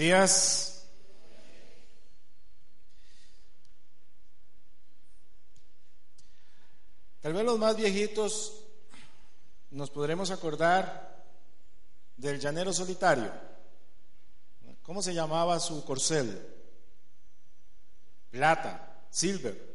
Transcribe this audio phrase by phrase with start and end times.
[0.00, 0.82] días.
[7.20, 8.64] Tal vez los más viejitos
[9.70, 11.22] nos podremos acordar
[12.16, 13.30] del llanero solitario.
[14.82, 16.48] ¿Cómo se llamaba su corcel?
[18.30, 19.68] Plata, silver.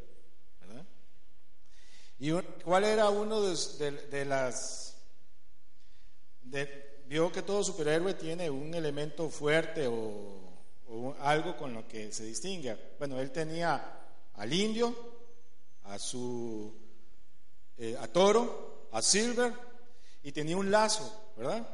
[2.18, 2.32] ¿Y
[2.64, 4.98] cuál era uno de, las...
[7.08, 10.44] vio que todo superhéroe tiene un elemento fuerte o,
[11.20, 12.94] algo con lo que se distingue.
[12.98, 14.00] Bueno, él tenía
[14.36, 14.96] al indio,
[15.84, 16.74] a su...
[17.78, 19.52] Eh, a toro, a silver,
[20.24, 21.68] y tenía un lazo, ¿verdad?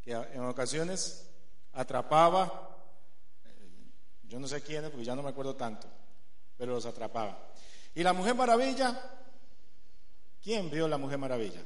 [0.00, 1.28] Que en ocasiones
[1.74, 2.78] atrapaba,
[3.44, 3.68] eh,
[4.22, 5.86] yo no sé quiénes, porque ya no me acuerdo tanto,
[6.56, 7.52] pero los atrapaba.
[7.94, 8.98] Y la Mujer Maravilla
[10.42, 11.60] ¿Quién vio la Mujer Maravilla?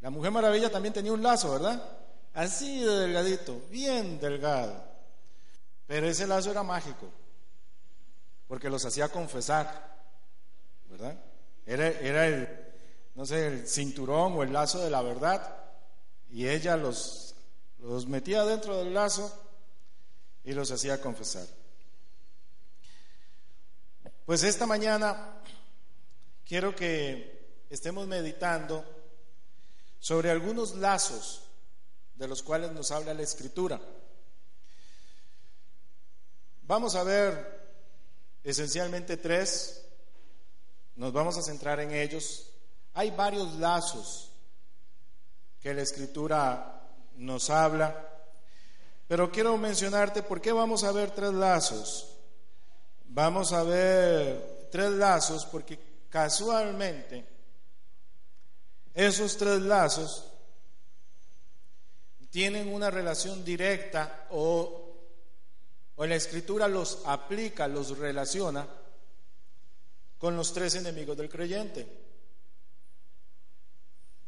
[0.00, 1.82] La Mujer Maravilla también tenía un lazo, ¿verdad?
[2.32, 4.82] Así de delgadito, bien delgado.
[5.86, 7.08] Pero ese lazo era mágico,
[8.46, 9.98] porque los hacía confesar,
[10.88, 11.16] ¿verdad?
[11.66, 12.48] Era, era el,
[13.14, 15.56] no sé, el cinturón o el lazo de la verdad,
[16.30, 17.34] y ella los,
[17.78, 19.36] los metía dentro del lazo
[20.44, 21.46] y los hacía confesar.
[24.24, 25.42] Pues esta mañana
[26.46, 28.99] quiero que estemos meditando
[30.00, 31.42] sobre algunos lazos
[32.14, 33.80] de los cuales nos habla la Escritura.
[36.62, 37.60] Vamos a ver
[38.42, 39.84] esencialmente tres,
[40.96, 42.50] nos vamos a centrar en ellos.
[42.94, 44.32] Hay varios lazos
[45.60, 46.82] que la Escritura
[47.16, 48.08] nos habla,
[49.06, 52.06] pero quiero mencionarte por qué vamos a ver tres lazos.
[53.04, 55.78] Vamos a ver tres lazos porque
[56.08, 57.26] casualmente,
[58.94, 60.26] esos tres lazos
[62.30, 65.08] tienen una relación directa o,
[65.96, 68.66] o la escritura los aplica, los relaciona
[70.18, 71.86] con los tres enemigos del creyente.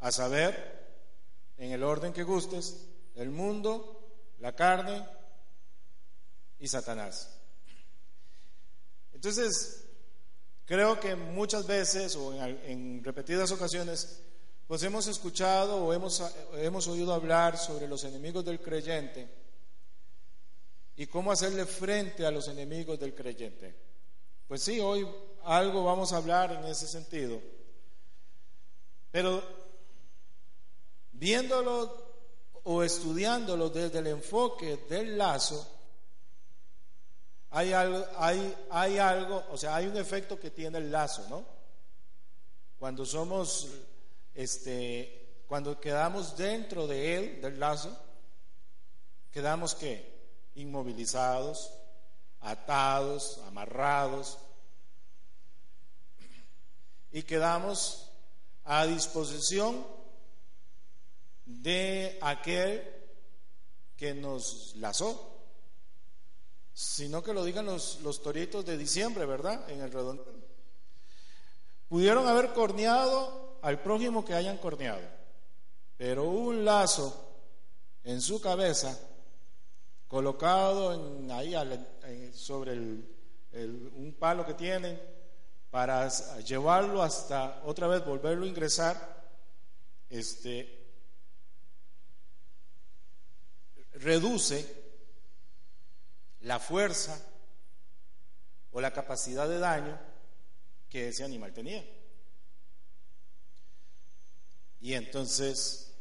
[0.00, 0.80] A saber,
[1.58, 5.06] en el orden que gustes, el mundo, la carne
[6.58, 7.38] y Satanás.
[9.12, 9.82] Entonces,
[10.72, 14.22] Creo que muchas veces o en, repetidas ocasiones,
[14.66, 16.22] pues hemos escuchado o hemos,
[16.54, 19.28] hemos oído hablar sobre los enemigos del creyente
[20.96, 23.74] y cómo hacerle frente a los enemigos del creyente.
[24.46, 25.06] Pues sí, hoy
[25.44, 27.40] algo vamos a hablar en ese sentido.
[29.10, 29.42] Pero
[31.12, 32.12] viéndolo
[32.64, 35.66] o estudiándolo desde el enfoque del lazo,
[37.50, 41.44] hay algo, hay, hay algo, o sea, hay un efecto que tiene el lazo, ¿no?
[42.78, 43.68] Cuando somos,
[44.34, 47.96] este, cuando quedamos dentro de él, del lazo,
[49.30, 50.10] quedamos que
[50.54, 51.72] inmovilizados,
[52.40, 54.38] atados, amarrados,
[57.10, 58.10] y quedamos
[58.64, 59.86] a disposición
[61.44, 62.88] de aquel
[63.96, 65.32] que nos lazó
[66.74, 69.68] sino que lo digan los, los toritos de diciembre, ¿verdad?
[69.70, 70.24] En el redondo.
[71.88, 75.00] Pudieron haber corneado al prójimo que hayan corneado,
[75.96, 77.30] pero un lazo
[78.04, 78.98] en su cabeza,
[80.08, 81.54] colocado en, ahí
[82.34, 85.00] sobre un palo que tienen,
[85.70, 86.08] para
[86.40, 89.24] llevarlo hasta otra vez volverlo a ingresar,
[90.10, 90.86] este,
[93.94, 94.66] reduce
[96.40, 97.18] la fuerza
[98.72, 99.98] o la capacidad de daño
[100.90, 101.82] que ese animal tenía.
[104.82, 105.92] Y entonces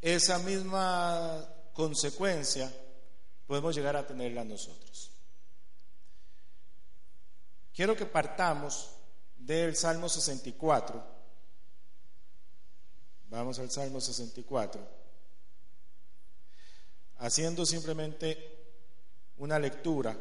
[0.00, 2.72] esa misma consecuencia
[3.46, 5.10] podemos llegar a tenerla nosotros.
[7.74, 8.90] Quiero que partamos
[9.36, 11.04] del Salmo 64.
[13.28, 14.88] Vamos al Salmo 64.
[17.18, 18.58] Haciendo simplemente
[19.36, 20.16] una lectura.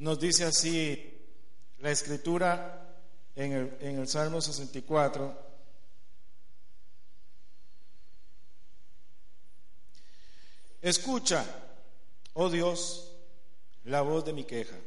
[0.00, 1.12] Nos dice así
[1.80, 2.96] la escritura
[3.36, 5.38] en el, en el Salmo 64.
[10.80, 11.44] Escucha,
[12.32, 13.12] oh Dios,
[13.84, 14.78] la voz de mi queja.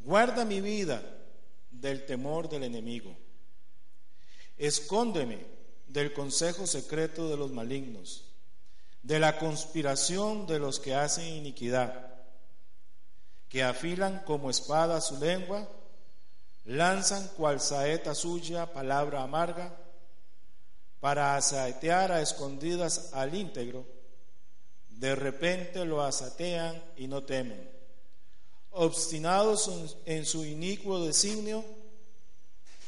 [0.00, 1.02] Guarda mi vida
[1.70, 3.14] del temor del enemigo.
[4.56, 5.44] Escóndeme
[5.86, 8.24] del consejo secreto de los malignos,
[9.02, 12.17] de la conspiración de los que hacen iniquidad,
[13.48, 15.68] que afilan como espada su lengua,
[16.64, 19.74] lanzan cual saeta suya palabra amarga
[21.00, 23.86] para asaetear a escondidas al íntegro.
[24.90, 27.70] De repente lo asatean y no temen.
[28.72, 31.64] Obstinados en su inicuo designio,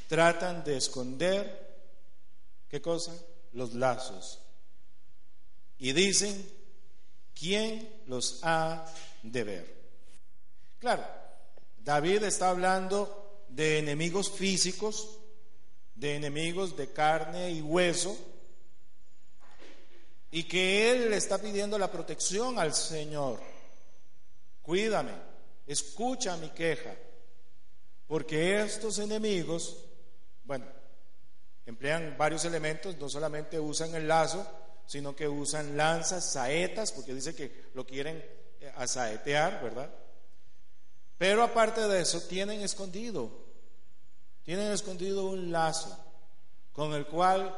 [0.08, 1.78] tratan de esconder,
[2.68, 3.14] ¿qué cosa?
[3.52, 4.40] Los lazos.
[5.78, 6.46] Y dicen,
[7.34, 8.84] ¿quién los ha
[9.22, 9.79] de ver?
[10.80, 11.04] Claro,
[11.78, 15.18] David está hablando de enemigos físicos,
[15.94, 18.16] de enemigos de carne y hueso,
[20.30, 23.40] y que él le está pidiendo la protección al Señor.
[24.62, 25.12] Cuídame,
[25.66, 26.94] escucha mi queja,
[28.06, 29.84] porque estos enemigos,
[30.44, 30.64] bueno,
[31.66, 34.46] emplean varios elementos, no solamente usan el lazo,
[34.86, 38.24] sino que usan lanzas, saetas, porque dice que lo quieren
[38.60, 39.90] eh, asaetear, ¿verdad?
[41.20, 43.30] Pero aparte de eso, tienen escondido,
[44.42, 45.94] tienen escondido un lazo
[46.72, 47.54] con el cual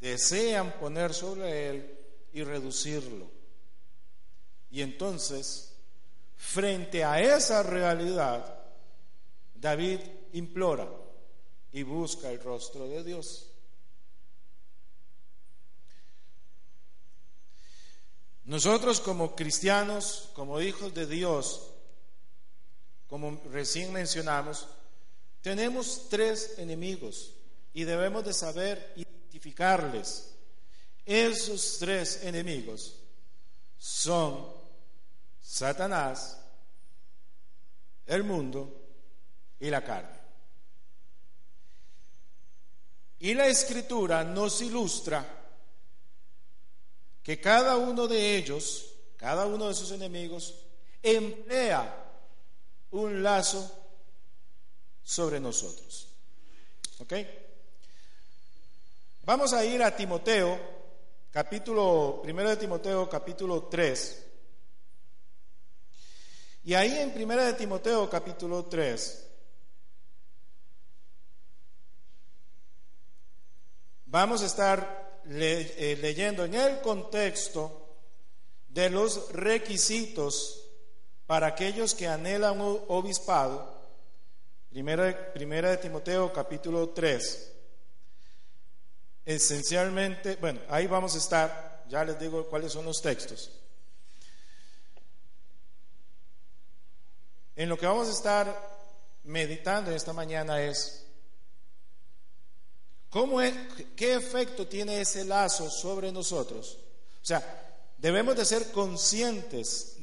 [0.00, 1.98] desean poner sobre él
[2.32, 3.28] y reducirlo.
[4.70, 5.74] Y entonces,
[6.36, 8.56] frente a esa realidad,
[9.56, 9.98] David
[10.32, 10.88] implora
[11.72, 13.50] y busca el rostro de Dios.
[18.44, 21.73] Nosotros como cristianos, como hijos de Dios,
[23.08, 24.66] como recién mencionamos,
[25.42, 27.32] tenemos tres enemigos
[27.72, 30.34] y debemos de saber identificarles.
[31.04, 32.96] Esos tres enemigos
[33.76, 34.46] son
[35.42, 36.40] Satanás,
[38.06, 38.86] el mundo
[39.60, 40.18] y la carne.
[43.18, 45.42] Y la escritura nos ilustra
[47.22, 48.86] que cada uno de ellos,
[49.16, 50.54] cada uno de esos enemigos,
[51.02, 52.03] emplea
[52.94, 53.70] un lazo
[55.02, 56.08] sobre nosotros.
[57.00, 57.12] ¿Ok?
[59.24, 60.58] Vamos a ir a Timoteo,
[61.30, 64.26] capítulo, primero de Timoteo, capítulo 3.
[66.64, 69.26] Y ahí en primera de Timoteo, capítulo 3,
[74.06, 77.96] vamos a estar eh, leyendo en el contexto
[78.68, 80.63] de los requisitos
[81.26, 83.72] para aquellos que anhelan un obispado,
[84.70, 87.52] primera, primera de Timoteo capítulo 3,
[89.24, 93.50] esencialmente, bueno, ahí vamos a estar, ya les digo cuáles son los textos.
[97.56, 98.74] En lo que vamos a estar
[99.22, 101.06] meditando esta mañana es,
[103.08, 103.54] ¿cómo es,
[103.96, 106.78] ¿qué efecto tiene ese lazo sobre nosotros?
[107.22, 109.96] O sea, debemos de ser conscientes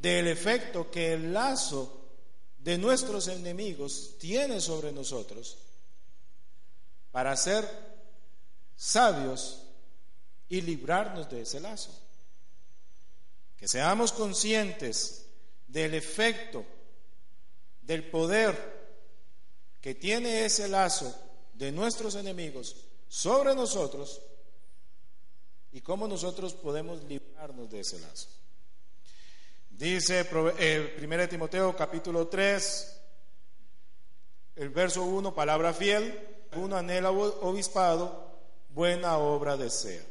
[0.00, 1.98] del efecto que el lazo
[2.58, 5.56] de nuestros enemigos tiene sobre nosotros
[7.10, 7.68] para ser
[8.76, 9.62] sabios
[10.48, 11.90] y librarnos de ese lazo.
[13.56, 15.26] Que seamos conscientes
[15.66, 16.64] del efecto,
[17.82, 18.78] del poder
[19.80, 21.14] que tiene ese lazo
[21.54, 22.76] de nuestros enemigos
[23.08, 24.20] sobre nosotros
[25.72, 28.28] y cómo nosotros podemos librarnos de ese lazo.
[29.78, 30.26] Dice
[30.58, 33.00] eh, 1 Timoteo capítulo 3,
[34.56, 36.18] el verso 1, palabra fiel,
[36.56, 40.04] uno anhela obispado, buena obra desea.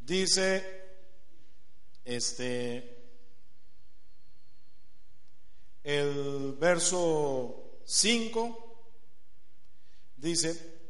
[0.00, 0.64] Dice,
[2.04, 2.98] este,
[5.84, 8.82] el verso 5,
[10.16, 10.80] dice,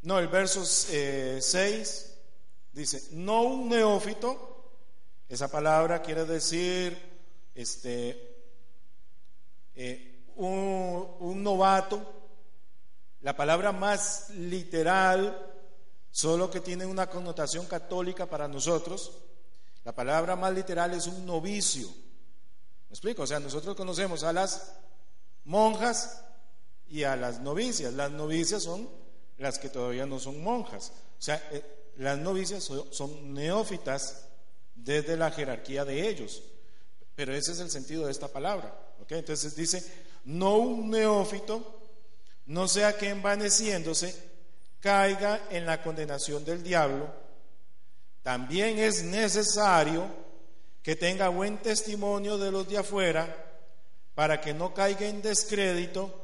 [0.00, 1.40] no, el verso 6, eh,
[2.72, 4.49] dice, no un neófito,
[5.30, 6.98] esa palabra quiere decir
[7.54, 8.36] este,
[9.76, 12.02] eh, un, novato.
[13.20, 15.54] La palabra más literal,
[16.10, 19.12] solo que tiene una connotación católica para nosotros,
[19.84, 21.86] la palabra más literal es un novicio.
[22.88, 23.22] ¿Me explico?
[23.22, 24.72] O sea, nosotros conocemos a las
[25.44, 26.24] monjas
[26.88, 27.94] y a las novicias.
[27.94, 28.90] Las novicias son
[29.38, 30.90] las que todavía no son monjas.
[31.20, 34.26] O sea, eh, las novicias son neófitas
[34.84, 36.42] desde la jerarquía de ellos.
[37.14, 38.74] Pero ese es el sentido de esta palabra.
[39.08, 39.82] Entonces dice,
[40.24, 41.80] no un neófito,
[42.46, 44.14] no sea que envaneciéndose
[44.80, 47.12] caiga en la condenación del diablo.
[48.22, 50.06] También es necesario
[50.82, 53.36] que tenga buen testimonio de los de afuera
[54.14, 56.14] para que no caiga en descrédito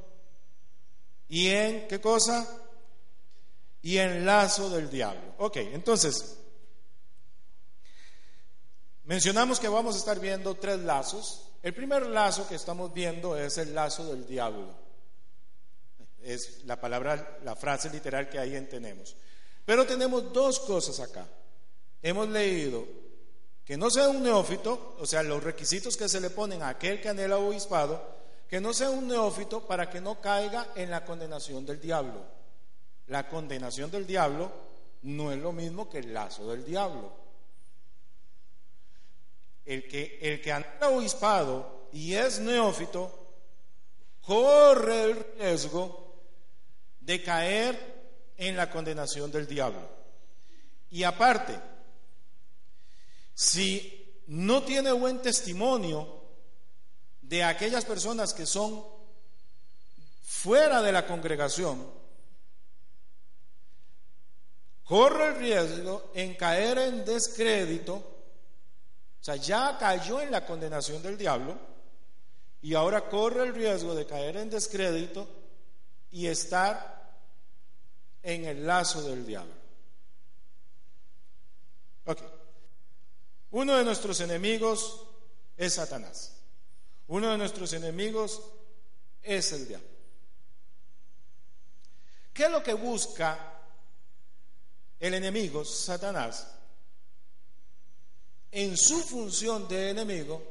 [1.28, 2.46] y en, ¿qué cosa?
[3.82, 5.34] Y en lazo del diablo.
[5.38, 6.35] Ok, entonces,
[9.06, 11.48] mencionamos que vamos a estar viendo tres lazos.
[11.62, 14.68] El primer lazo que estamos viendo es el lazo del diablo.
[16.22, 19.16] Es la palabra, la frase literal que ahí tenemos.
[19.64, 21.26] Pero tenemos dos cosas acá.
[22.02, 22.84] Hemos leído
[23.64, 27.00] que no sea un neófito, o sea, los requisitos que se le ponen a aquel
[27.00, 28.00] que anhela obispado,
[28.48, 32.22] que no sea un neófito para que no caiga en la condenación del diablo.
[33.08, 34.52] La condenación del diablo
[35.02, 37.25] no es lo mismo que el lazo del diablo.
[39.66, 40.52] El que, el que
[40.86, 43.26] obispado y es neófito
[44.22, 46.14] corre el riesgo
[47.00, 49.88] de caer en la condenación del diablo.
[50.90, 51.58] Y aparte,
[53.34, 56.22] si no tiene buen testimonio
[57.22, 58.84] de aquellas personas que son
[60.22, 61.86] fuera de la congregación,
[64.84, 68.15] corre el riesgo en caer en descrédito,
[69.26, 71.58] sea, ya cayó en la condenación del diablo
[72.62, 75.28] y ahora corre el riesgo de caer en descrédito
[76.12, 77.12] y estar
[78.22, 79.52] en el lazo del diablo.
[82.04, 82.22] Ok.
[83.50, 85.04] Uno de nuestros enemigos
[85.56, 86.40] es Satanás.
[87.08, 88.40] Uno de nuestros enemigos
[89.22, 89.88] es el diablo.
[92.32, 93.54] ¿Qué es lo que busca
[95.00, 96.55] el enemigo, Satanás,
[98.50, 100.42] en su función de enemigo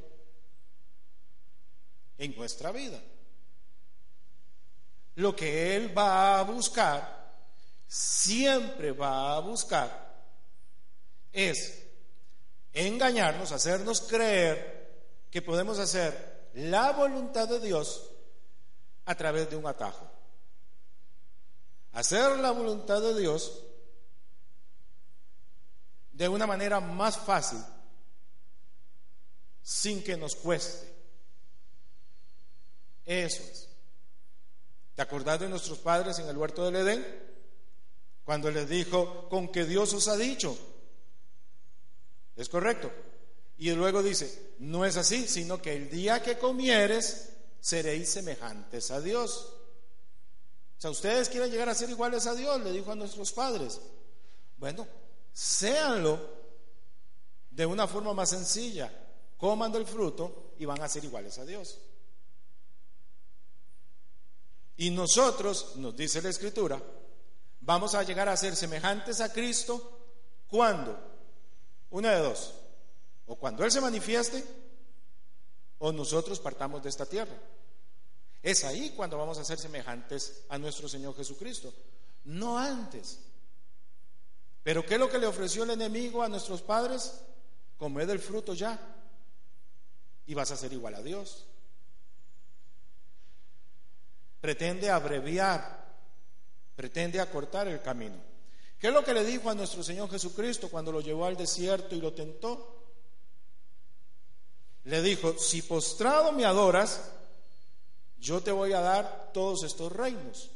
[2.17, 3.01] en nuestra vida?
[5.15, 7.33] Lo que él va a buscar,
[7.87, 10.13] siempre va a buscar,
[11.31, 11.83] es
[12.73, 14.75] engañarnos, hacernos creer
[15.31, 18.09] que podemos hacer la voluntad de Dios
[19.05, 20.09] a través de un atajo.
[21.93, 23.61] Hacer la voluntad de Dios
[26.11, 27.59] de una manera más fácil,
[29.65, 30.87] sin que nos cueste.
[33.03, 33.67] Eso es.
[34.93, 37.03] ¿Te acordás de nuestros padres en el huerto del Edén?
[38.23, 40.55] Cuando les dijo, con que Dios os ha dicho.
[42.35, 42.91] ¿Es correcto?
[43.57, 49.01] Y luego dice, no es así, sino que el día que comieres seréis semejantes a
[49.01, 49.51] Dios.
[50.77, 53.81] O sea, ustedes quieren llegar a ser iguales a Dios, le dijo a nuestros padres.
[54.57, 54.87] Bueno,
[55.33, 56.19] séanlo
[57.49, 59.04] de una forma más sencilla.
[59.45, 61.77] Coman del fruto y van a ser iguales a Dios.
[64.77, 66.81] Y nosotros, nos dice la Escritura,
[67.61, 69.99] vamos a llegar a ser semejantes a Cristo
[70.49, 70.99] cuando,
[71.91, 72.55] una de dos,
[73.27, 74.43] o cuando Él se manifieste,
[75.77, 77.39] o nosotros partamos de esta tierra.
[78.41, 81.71] Es ahí cuando vamos a ser semejantes a nuestro Señor Jesucristo,
[82.23, 83.19] no antes.
[84.63, 87.21] Pero ¿qué es lo que le ofreció el enemigo a nuestros padres?
[87.77, 89.03] Comer del fruto ya
[90.27, 91.45] y vas a ser igual a Dios.
[94.41, 95.85] Pretende abreviar,
[96.75, 98.15] pretende acortar el camino.
[98.79, 101.95] ¿Qué es lo que le dijo a nuestro Señor Jesucristo cuando lo llevó al desierto
[101.95, 102.75] y lo tentó?
[104.85, 107.01] le dijo, si postrado me adoras,
[108.19, 110.51] yo te voy a dar todos estos reinos.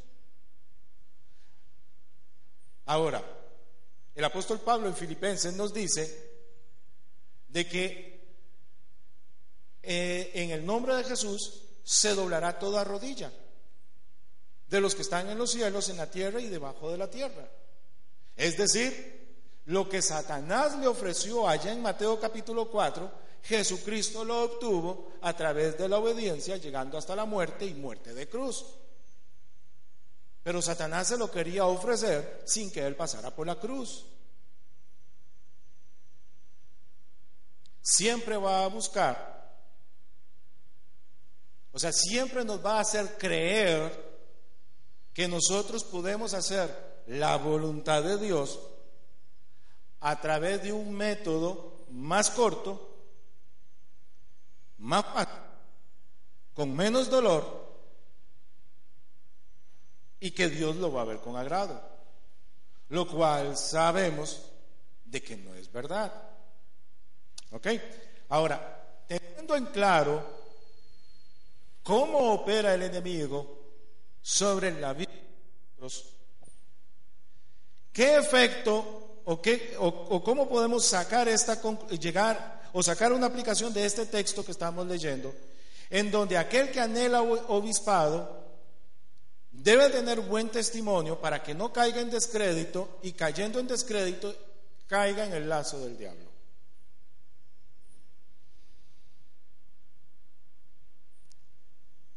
[2.86, 3.22] Ahora,
[4.14, 6.30] el apóstol Pablo en Filipenses nos dice
[7.48, 8.09] de que
[9.82, 13.32] eh, en el nombre de Jesús se doblará toda rodilla
[14.68, 17.50] de los que están en los cielos, en la tierra y debajo de la tierra.
[18.36, 19.20] Es decir,
[19.66, 23.10] lo que Satanás le ofreció allá en Mateo capítulo 4,
[23.42, 28.28] Jesucristo lo obtuvo a través de la obediencia, llegando hasta la muerte y muerte de
[28.28, 28.64] cruz.
[30.42, 34.06] Pero Satanás se lo quería ofrecer sin que él pasara por la cruz.
[37.82, 39.39] Siempre va a buscar,
[41.72, 44.10] o sea, siempre nos va a hacer creer
[45.12, 48.58] que nosotros podemos hacer la voluntad de Dios
[50.00, 52.90] a través de un método más corto
[54.80, 55.04] más
[56.54, 57.68] con menos dolor
[60.18, 61.80] y que Dios lo va a ver con agrado,
[62.88, 64.50] lo cual sabemos
[65.04, 66.12] de que no es verdad.
[67.52, 67.66] ¿Ok?
[68.28, 70.39] Ahora, teniendo en claro
[71.90, 73.44] cómo opera el enemigo
[74.22, 75.88] sobre la vida de
[77.92, 83.84] ¿qué efecto o, qué, o cómo podemos sacar esta, llegar o sacar una aplicación de
[83.84, 85.34] este texto que estamos leyendo,
[85.90, 88.38] en donde aquel que anhela obispado
[89.50, 94.32] debe tener buen testimonio para que no caiga en descrédito y cayendo en descrédito
[94.86, 96.29] caiga en el lazo del diablo.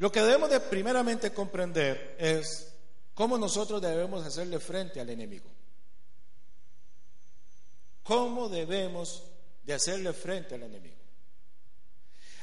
[0.03, 2.74] Lo que debemos de primeramente comprender es
[3.13, 5.50] cómo nosotros debemos hacerle frente al enemigo.
[8.03, 9.24] ¿Cómo debemos
[9.63, 10.98] de hacerle frente al enemigo?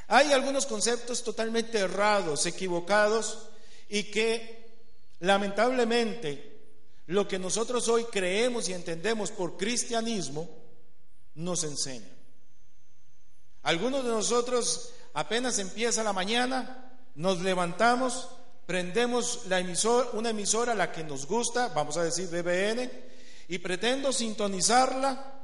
[0.08, 3.50] Hay algunos conceptos totalmente errados, equivocados
[3.90, 4.78] y que
[5.18, 6.62] lamentablemente
[7.08, 10.48] lo que nosotros hoy creemos y entendemos por cristianismo
[11.34, 12.08] nos enseña.
[13.64, 18.28] Algunos de nosotros apenas empieza la mañana, nos levantamos,
[18.66, 22.90] prendemos la emisora, una emisora la que nos gusta, vamos a decir BBN,
[23.48, 25.40] y pretendo sintonizarla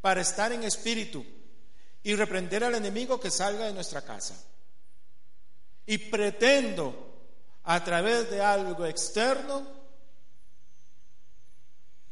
[0.00, 1.24] para estar en espíritu
[2.02, 4.36] y reprender al enemigo que salga de nuestra casa.
[5.86, 7.12] Y pretendo
[7.64, 9.66] a través de algo externo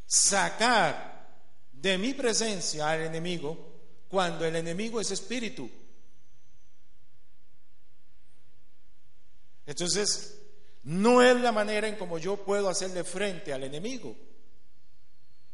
[0.06, 1.28] sacar
[1.72, 3.70] de mi presencia al enemigo
[4.08, 5.70] cuando el enemigo es espíritu.
[9.70, 10.36] Entonces,
[10.82, 14.16] no es la manera en como yo puedo hacerle frente al enemigo.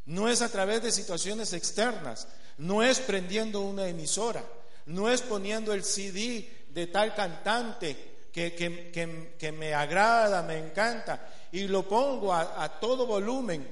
[0.07, 4.43] No es a través de situaciones externas, no es prendiendo una emisora,
[4.87, 11.69] no es poniendo el CD de tal cantante que, que, me agrada, me encanta, y
[11.69, 13.69] lo pongo a, a todo volumen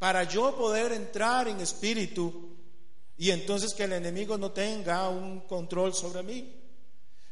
[0.00, 2.56] para yo poder entrar en espíritu
[3.16, 6.56] y entonces que el enemigo no tenga un control sobre mí.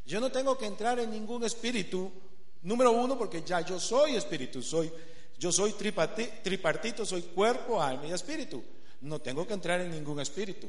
[0.07, 2.13] Yo no tengo que entrar en ningún espíritu,
[2.63, 4.91] número uno, porque ya yo soy espíritu, soy
[5.39, 8.63] yo soy tripartito, soy cuerpo, alma y espíritu.
[9.03, 10.69] No tengo que entrar en ningún espíritu.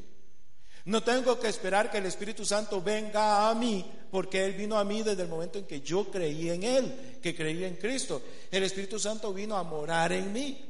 [0.84, 4.84] No tengo que esperar que el Espíritu Santo venga a mí, porque Él vino a
[4.84, 8.22] mí desde el momento en que yo creí en Él, que creí en Cristo.
[8.50, 10.66] El Espíritu Santo vino a morar en mí.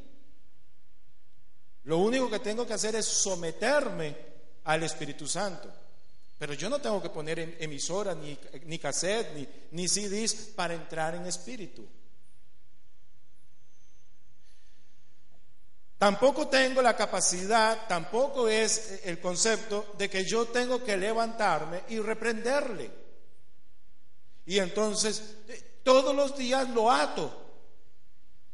[1.84, 4.16] Lo único que tengo que hacer es someterme
[4.64, 5.70] al Espíritu Santo.
[6.40, 11.14] Pero yo no tengo que poner emisora, ni, ni cassette, ni, ni CDs para entrar
[11.14, 11.86] en espíritu.
[15.98, 21.98] Tampoco tengo la capacidad, tampoco es el concepto de que yo tengo que levantarme y
[21.98, 22.90] reprenderle.
[24.46, 27.36] Y entonces eh, todos los días lo ato.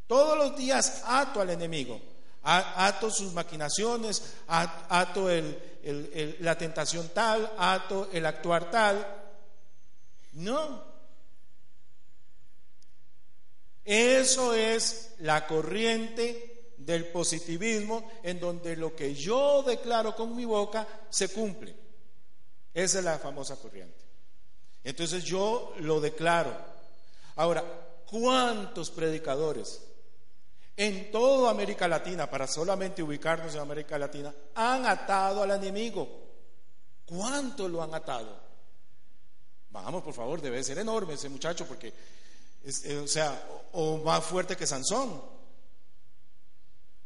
[0.09, 2.01] Todos los días ato al enemigo.
[2.49, 5.29] Ato sus maquinaciones, ato
[6.41, 9.05] la tentación tal, ato el actuar tal.
[10.35, 10.85] No.
[13.85, 20.87] Eso es la corriente del positivismo en donde lo que yo declaro con mi boca
[21.11, 21.75] se cumple.
[22.73, 24.05] Esa es la famosa corriente.
[24.85, 26.57] Entonces yo lo declaro.
[27.35, 27.65] Ahora,
[28.09, 29.81] ¿cuántos predicadores
[30.77, 36.27] en toda América Latina, para solamente ubicarnos en América Latina, han atado al enemigo?
[37.07, 38.41] ¿Cuántos lo han atado?
[39.71, 41.93] Vamos, por favor, debe ser enorme ese muchacho porque,
[42.85, 45.23] eh, o sea, o más fuerte que Sansón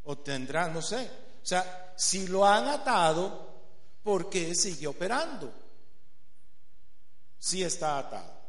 [0.04, 1.10] o tendrá, no sé.
[1.42, 3.48] O sea, si lo han atado,
[4.02, 5.52] ¿por qué sigue operando?
[7.38, 8.39] Si está atado.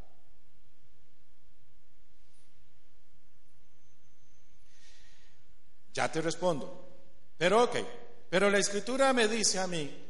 [5.93, 6.89] Ya te respondo.
[7.37, 7.77] Pero ok,
[8.29, 10.01] pero la escritura me dice a mí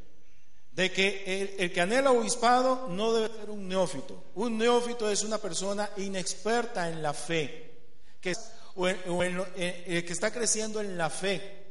[0.72, 4.24] de que el, que anhela obispado no debe ser un neófito.
[4.36, 7.72] Un neófito es una persona inexperta en la fe,
[8.76, 11.62] o, el que está creciendo en la fe.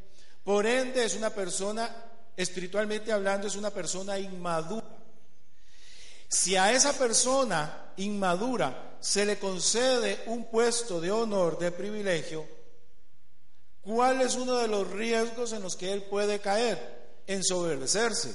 [0.44, 1.94] Por ende, es una persona,
[2.37, 4.85] espiritualmente hablando, es una persona inmadura.
[6.29, 12.46] Si a esa persona inmadura se le concede un puesto de honor, de privilegio,
[13.83, 17.21] ¿cuál es uno de los riesgos en los que él puede caer?
[17.27, 18.35] Ensoberbecerse.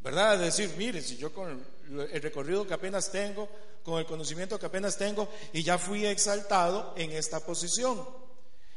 [0.00, 0.38] ¿Verdad?
[0.38, 3.48] Decir, mire, si yo con el recorrido que apenas tengo,
[3.84, 8.06] con el conocimiento que apenas tengo y ya fui exaltado en esta posición.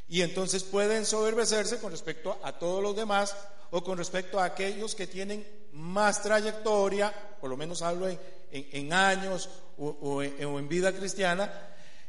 [0.10, 3.36] Y entonces pueden soberbecerse con respecto a todos los demás
[3.72, 9.50] o con respecto a aquellos que tienen más trayectoria, por lo menos hablo en, años
[9.78, 11.52] o, en, vida cristiana,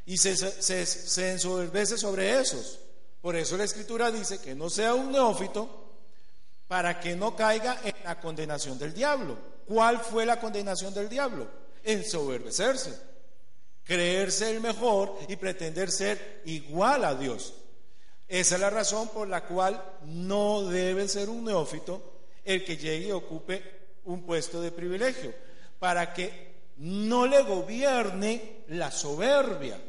[0.07, 2.79] y se, se, se ensoberbece sobre esos.
[3.21, 5.69] Por eso la escritura dice que no sea un neófito
[6.67, 9.37] para que no caiga en la condenación del diablo.
[9.67, 11.49] ¿Cuál fue la condenación del diablo?
[11.89, 12.99] ensoberbecerse,
[13.85, 17.55] creerse el mejor y pretender ser igual a Dios.
[18.27, 23.09] Esa es la razón por la cual no debe ser un neófito el que llegue
[23.09, 25.35] y ocupe un puesto de privilegio,
[25.79, 29.81] para que no le gobierne la soberbia.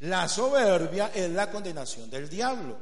[0.00, 2.76] La soberbia es la condenación del diablo.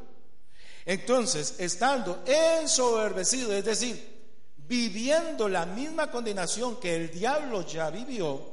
[0.85, 4.12] Entonces, estando ensoberbecido, es decir,
[4.57, 8.51] viviendo la misma condenación que el diablo ya vivió,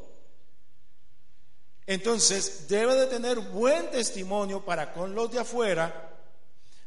[1.90, 6.20] Entonces, debe de tener buen testimonio para con los de afuera,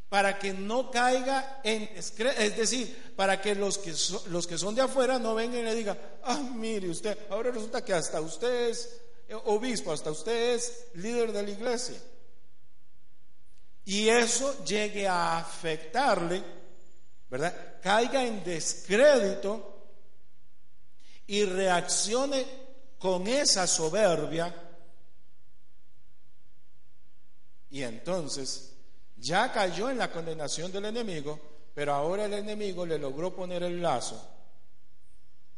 [0.09, 3.93] para que no caiga en, es decir, para que los que,
[4.29, 7.85] los que son de afuera no vengan y le digan, ah, mire usted, ahora resulta
[7.85, 9.01] que hasta usted es
[9.33, 12.01] obispo, hasta usted es líder de la iglesia.
[13.85, 16.43] Y eso llegue a afectarle,
[17.29, 17.81] ¿verdad?
[17.83, 19.73] Caiga en descrédito
[21.27, 22.45] y reaccione
[22.99, 24.55] con esa soberbia.
[27.71, 28.73] Y entonces
[29.17, 31.39] ya cayó en la condenación del enemigo,
[31.75, 34.29] pero ahora el enemigo le logró poner el lazo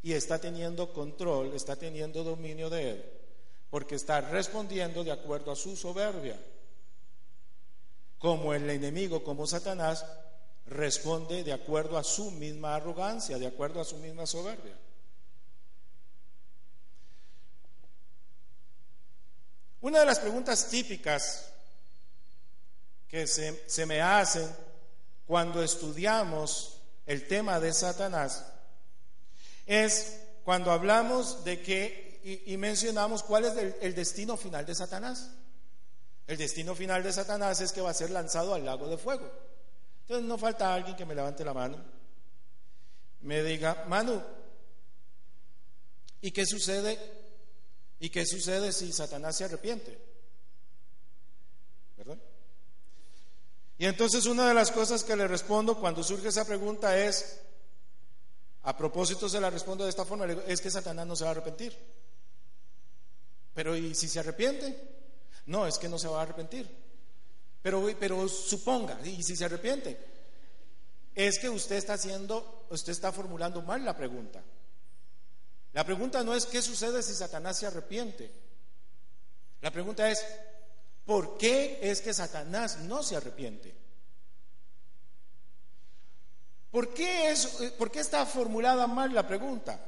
[0.05, 3.05] y está teniendo control, está teniendo dominio de él,
[3.69, 6.39] porque está respondiendo de acuerdo a su soberbia.
[8.17, 10.05] Como el enemigo, como Satanás,
[10.67, 14.75] responde de acuerdo a su misma arrogancia, de acuerdo a su misma soberbia.
[19.81, 21.51] Una de las preguntas típicas
[23.07, 24.49] que se, me hacen
[25.27, 28.45] cuando estudiamos el tema de Satanás
[29.67, 35.29] es cuando hablamos de que y, mencionamos cuál es el, el, destino final de Satanás.
[36.25, 39.31] El destino final de Satanás es que va a ser lanzado al lago de fuego.
[40.01, 41.77] Entonces no falta alguien que me levante la mano,
[43.21, 44.21] me diga, Manu,
[46.21, 46.99] ¿y qué sucede?
[47.99, 49.99] ¿Y qué sucede si Satanás se arrepiente?
[51.97, 52.17] ¿Verdad?
[53.77, 57.39] Y entonces una de las cosas que le respondo cuando surge esa pregunta es,
[58.63, 61.31] a propósito se la respondo de esta forma, es que Satanás no se va a
[61.31, 61.75] arrepentir.
[63.55, 64.77] Pero ¿y si se arrepiente?
[65.47, 66.69] No, es que no se va a arrepentir.
[67.63, 69.97] Pero, pero suponga, ¿y si se arrepiente?
[71.15, 74.43] Es que usted está haciendo, usted está formulando mal la pregunta.
[75.73, 78.31] La pregunta no es qué sucede si Satanás se arrepiente.
[79.61, 80.23] La pregunta es,
[81.05, 83.73] ¿Por qué es que Satanás no se arrepiente?
[86.71, 87.45] ¿Por qué, es,
[87.77, 89.79] ¿Por qué está formulada mal la pregunta?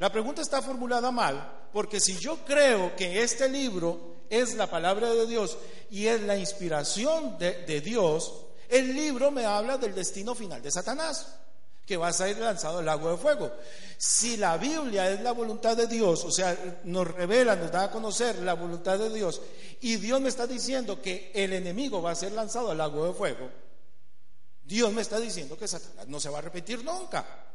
[0.00, 5.10] La pregunta está formulada mal porque si yo creo que este libro es la palabra
[5.10, 5.58] de Dios
[5.90, 11.36] y es la inspiración de, Dios, el libro me habla del destino final de Satanás
[11.84, 13.52] que va a ser lanzado al lago de fuego.
[13.98, 17.90] Si la Biblia es la voluntad de Dios, o sea, nos revela, nos da a
[17.90, 19.42] conocer la voluntad de Dios,
[19.82, 23.12] y Dios me está diciendo que el enemigo va a ser lanzado al lago de
[23.12, 23.50] fuego,
[24.62, 27.49] Dios me está diciendo que Satanás no se va a repetir nunca.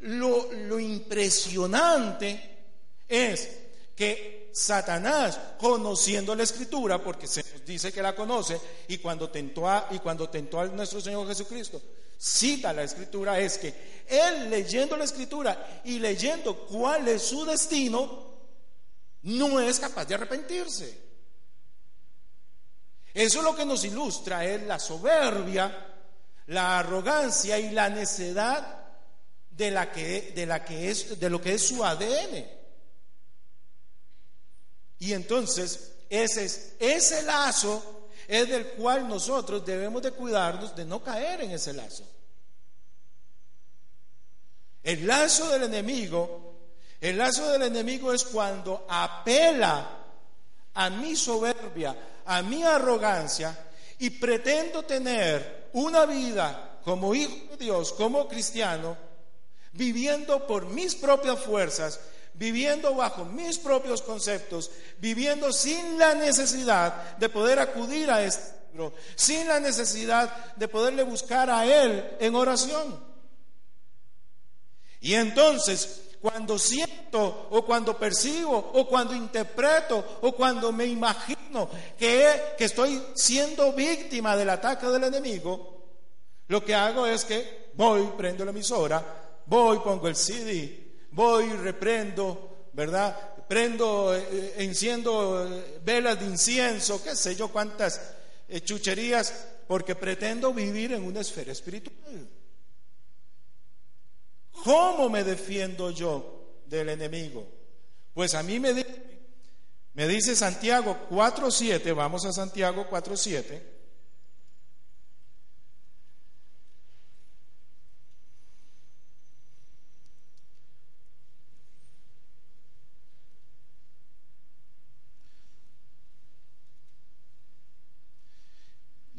[0.00, 2.58] Lo, impresionante
[3.06, 3.50] es
[3.94, 8.58] que Satanás, conociendo la escritura, porque se dice que la conoce,
[8.88, 11.82] y cuando tentó a, y cuando tentó a nuestro Señor Jesucristo,
[12.16, 18.30] cita la escritura es que él leyendo la escritura y leyendo cuál es su destino,
[19.22, 21.10] no es capaz de arrepentirse.
[23.12, 25.88] Eso es lo que nos ilustra, es la soberbia,
[26.46, 28.79] la arrogancia y la necedad
[29.60, 32.46] de, la que, de, la que es, de lo que es su ADN.
[34.98, 41.04] Y entonces, ese, es, ese lazo es del cual nosotros debemos de cuidarnos de no
[41.04, 42.04] caer en ese lazo.
[44.82, 46.54] El lazo del enemigo,
[46.98, 49.98] el lazo del enemigo es cuando apela
[50.72, 57.92] a mi soberbia, a mi arrogancia y pretendo tener una vida como hijo de Dios,
[57.92, 59.09] como cristiano,
[59.72, 62.00] viviendo por mis propias fuerzas,
[62.34, 68.92] viviendo bajo mis propios conceptos, viviendo sin la necesidad de poder acudir a este libro,
[69.14, 73.10] sin la necesidad de poderle buscar a Él en oración.
[75.00, 82.54] Y entonces, cuando siento o cuando percibo o cuando interpreto o cuando me imagino que,
[82.58, 85.80] que estoy siendo víctima del ataque del enemigo,
[86.48, 89.19] lo que hago es que voy, prendo la emisora,
[89.50, 93.34] voy, pongo el CD, voy, reprendo, ¿verdad?
[93.48, 98.00] Prendo, eh, eh, enciendo eh, velas de incienso, qué sé yo cuántas
[98.64, 99.34] chucherías,
[99.66, 102.28] porque pretendo vivir en una esfera espiritual.
[104.64, 107.46] ¿Cómo me defiendo yo del enemigo?
[108.14, 108.86] Pues a mí me,
[109.94, 113.79] me dice Santiago 4.7, vamos a Santiago 4.7.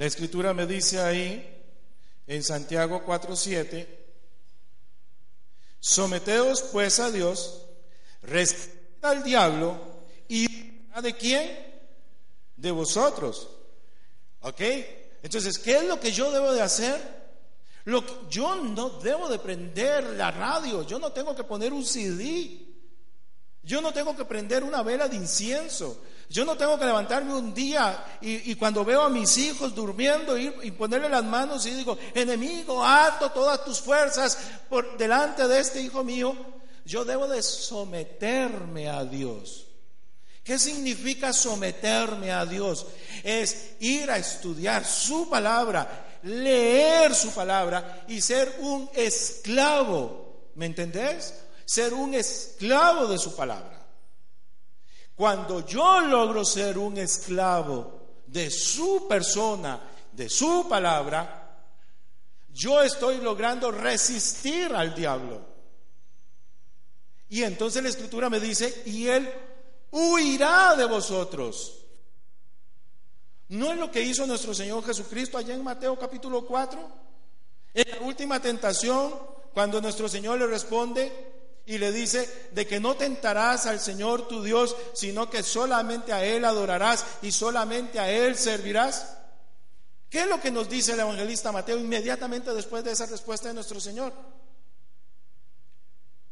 [0.01, 1.63] La escritura me dice ahí,
[2.25, 3.87] en Santiago 4:7,
[5.79, 7.67] someteos pues a Dios,
[8.23, 9.79] resistid al diablo
[10.27, 10.47] ¿Y
[11.03, 11.51] de quién?
[12.57, 13.47] De vosotros.
[14.39, 14.61] ¿Ok?
[15.21, 16.99] Entonces, ¿qué es lo que yo debo de hacer?
[17.83, 21.85] Lo que, yo no debo de prender la radio, yo no tengo que poner un
[21.85, 22.59] CD,
[23.61, 27.53] yo no tengo que prender una vela de incienso, yo no tengo que levantarme un
[27.53, 32.83] día y, cuando veo a mis hijos durmiendo y ponerle las manos y digo, enemigo,
[32.83, 34.37] alto todas tus fuerzas
[34.69, 36.33] por delante de este hijo mío,
[36.85, 39.67] yo debo de someterme a Dios.
[40.41, 42.85] ¿Qué significa someterme a Dios?
[43.23, 50.51] Es ir a estudiar su palabra, leer su palabra y ser un esclavo.
[50.55, 51.33] ¿Me entendés?
[51.65, 53.80] Ser un esclavo de su palabra.
[55.15, 59.79] Cuando yo logro ser un esclavo de su persona,
[60.11, 61.41] de su palabra,
[62.53, 65.41] yo estoy logrando resistir al diablo.
[67.29, 69.31] Y entonces la escritura me dice, y él
[69.91, 71.77] huirá de vosotros.
[73.49, 76.89] ¿No es lo que hizo nuestro Señor Jesucristo allá en Mateo capítulo 4?
[77.73, 79.13] En la última tentación,
[79.53, 84.43] cuando nuestro Señor le responde, y le dice de que no tentarás al Señor tu
[84.43, 89.17] Dios, sino que solamente a Él adorarás y solamente a Él servirás.
[90.09, 93.53] ¿Qué es lo que nos dice el evangelista Mateo inmediatamente después de esa respuesta de
[93.53, 94.11] nuestro Señor?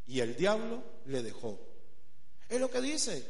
[0.07, 1.59] Y el diablo le dejó.
[2.49, 3.25] Es lo que dice.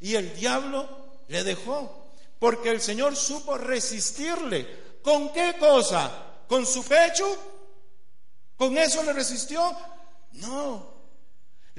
[0.00, 2.12] Y el diablo le dejó.
[2.38, 5.00] Porque el Señor supo resistirle.
[5.02, 6.44] ¿Con qué cosa?
[6.46, 7.26] ¿Con su pecho?
[8.56, 9.74] ¿Con eso le resistió?
[10.32, 10.97] No,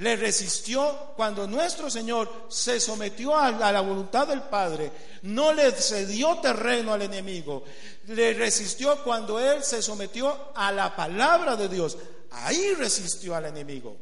[0.00, 4.90] le resistió cuando nuestro Señor se sometió a la voluntad del Padre,
[5.22, 7.64] no le cedió terreno al enemigo,
[8.06, 11.98] le resistió cuando Él se sometió a la palabra de Dios,
[12.30, 13.94] ahí resistió al enemigo.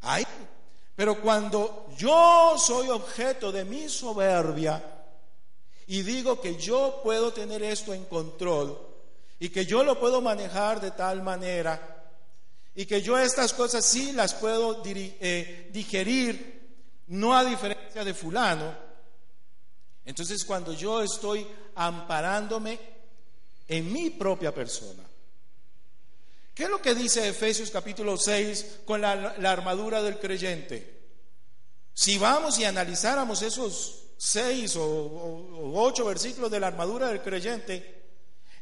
[0.00, 0.26] Ahí.
[0.96, 4.82] Pero cuando yo soy objeto de mi soberbia
[5.86, 8.76] y digo que yo puedo tener esto en control
[9.38, 12.01] y que yo lo puedo manejar de tal manera,
[12.74, 16.70] y que yo estas cosas sí las puedo eh, digerir,
[17.08, 18.74] no a diferencia de fulano.
[20.04, 22.78] Entonces cuando yo estoy amparándome
[23.68, 25.02] en mi propia persona.
[26.54, 31.00] ¿Qué es lo que dice Efesios capítulo 6 con la, armadura del creyente?
[31.94, 38.02] Si vamos y analizáramos esos seis o, o, ocho versículos de la armadura del creyente,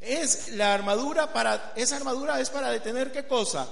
[0.01, 3.69] es la armadura para, esa armadura es para detener qué cosa?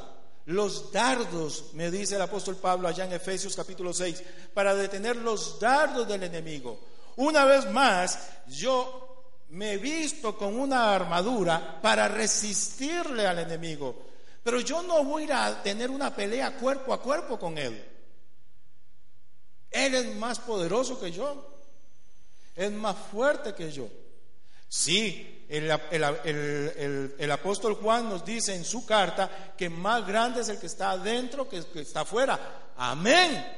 [0.48, 4.22] Los dardos, me dice el apóstol Pablo allá en Efesios capítulo 6,
[4.54, 6.80] para detener los dardos del enemigo.
[7.16, 13.94] Una vez más, yo me he visto con una armadura para resistirle al enemigo,
[14.42, 17.84] pero yo no voy a tener una pelea cuerpo a cuerpo con él.
[19.70, 21.46] Él es más poderoso que yo,
[22.56, 23.86] es más fuerte que yo.
[24.66, 30.66] Sí, el, apóstol Juan nos dice en su carta que más grande es el que
[30.66, 32.72] está adentro que el que está afuera.
[32.76, 33.56] Amén.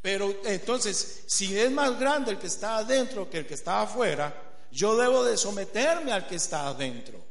[0.00, 4.34] Pero entonces, si es más grande el que está adentro que el que está afuera,
[4.70, 7.22] yo debo de someterme al que está adentro.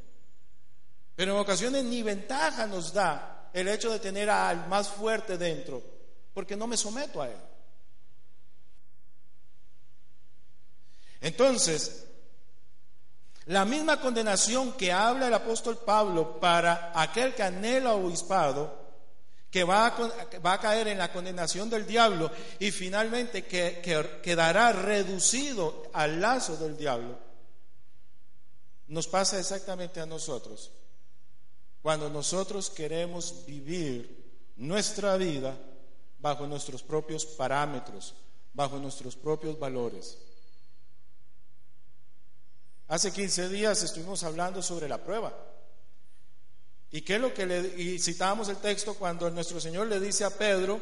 [1.16, 5.82] Pero en ocasiones ni ventaja nos da el hecho de tener al más fuerte dentro,
[6.32, 7.36] porque no me someto a él.
[11.20, 12.06] Entonces,
[13.46, 18.80] la misma condenación que habla el apóstol Pablo para aquel que anhela obispado,
[19.50, 24.20] que va a, va a caer en la condenación del diablo y finalmente que, que
[24.22, 27.18] quedará reducido al lazo del diablo,
[28.88, 30.70] nos pasa exactamente a nosotros.
[31.82, 34.22] Cuando nosotros queremos vivir
[34.56, 35.56] nuestra vida
[36.20, 38.14] bajo nuestros propios parámetros,
[38.54, 40.16] bajo nuestros propios valores.
[42.88, 45.32] Hace 15 días estuvimos hablando sobre la prueba.
[46.90, 50.30] ¿Y qué es lo que le citábamos el texto cuando nuestro Señor le dice a
[50.30, 50.80] Pedro,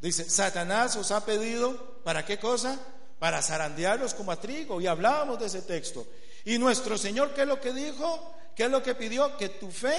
[0.00, 2.80] dice, "Satanás os ha pedido para qué cosa?
[3.18, 6.06] Para zarandearlos como a trigo." Y hablábamos de ese texto.
[6.44, 8.34] Y nuestro Señor, ¿qué es lo que dijo?
[8.56, 9.36] ¿Qué es lo que pidió?
[9.36, 9.96] Que tu fe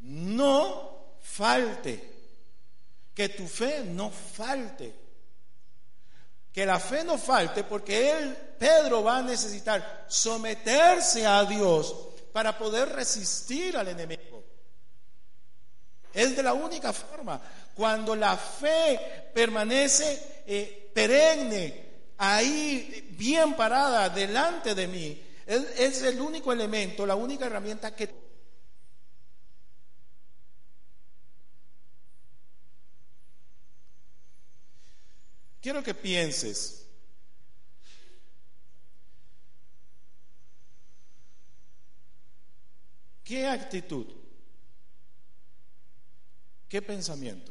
[0.00, 2.12] no falte.
[3.14, 5.03] Que tu fe no falte
[6.54, 11.96] que la fe no falte porque él, Pedro, va a necesitar someterse a Dios
[12.32, 14.44] para poder resistir al enemigo.
[16.12, 17.40] Es de la única forma.
[17.74, 21.86] Cuando la fe permanece eh, perenne,
[22.18, 28.23] ahí bien parada delante de mí, es el único elemento, la única herramienta que
[35.64, 36.86] quiero que pienses.
[43.24, 44.06] ¿Qué actitud?
[46.68, 47.50] ¿Qué pensamiento?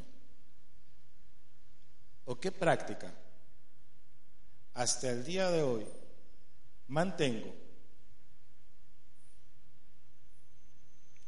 [2.26, 3.12] ¿O qué práctica
[4.76, 5.86] hasta el día de hoy
[6.90, 7.52] mantengo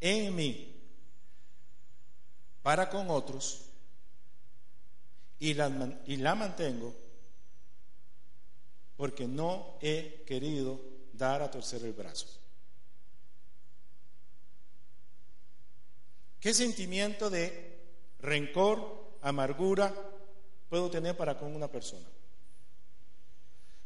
[0.01, 0.83] en mí
[2.61, 3.71] para con otros
[5.39, 6.93] y la, y la mantengo
[8.97, 10.79] porque no he querido
[11.13, 12.27] dar a torcer el brazo.
[16.39, 17.79] ¿Qué sentimiento de
[18.19, 19.93] rencor, amargura
[20.69, 22.05] puedo tener para con una persona?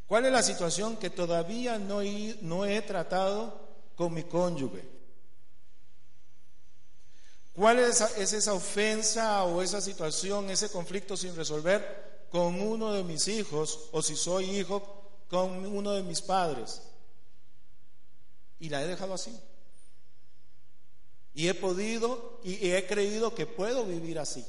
[0.07, 3.61] ¿Cuál es la situación que todavía no he, no he tratado
[3.95, 4.98] con mi cónyuge?
[7.59, 13.27] ¿Cuál es, esa ofensa o esa situación, ese conflicto sin resolver con uno de mis
[13.27, 16.81] hijos o si soy hijo con uno de mis padres?
[18.61, 19.37] Y la he dejado así.
[21.33, 24.45] Y he podido y he creído que puedo vivir así.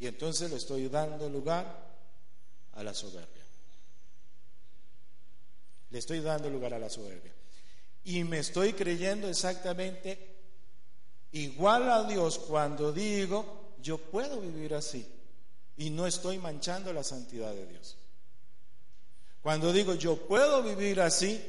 [0.00, 1.94] Y entonces le estoy dando lugar
[2.72, 3.44] a la soberbia.
[5.90, 7.32] Le estoy dando lugar a la soberbia
[8.04, 10.36] y me estoy creyendo exactamente
[11.32, 15.06] igual a Dios cuando digo, yo puedo vivir así
[15.76, 17.96] y no estoy manchando la santidad de Dios.
[19.42, 21.42] Cuando digo, yo puedo vivir así,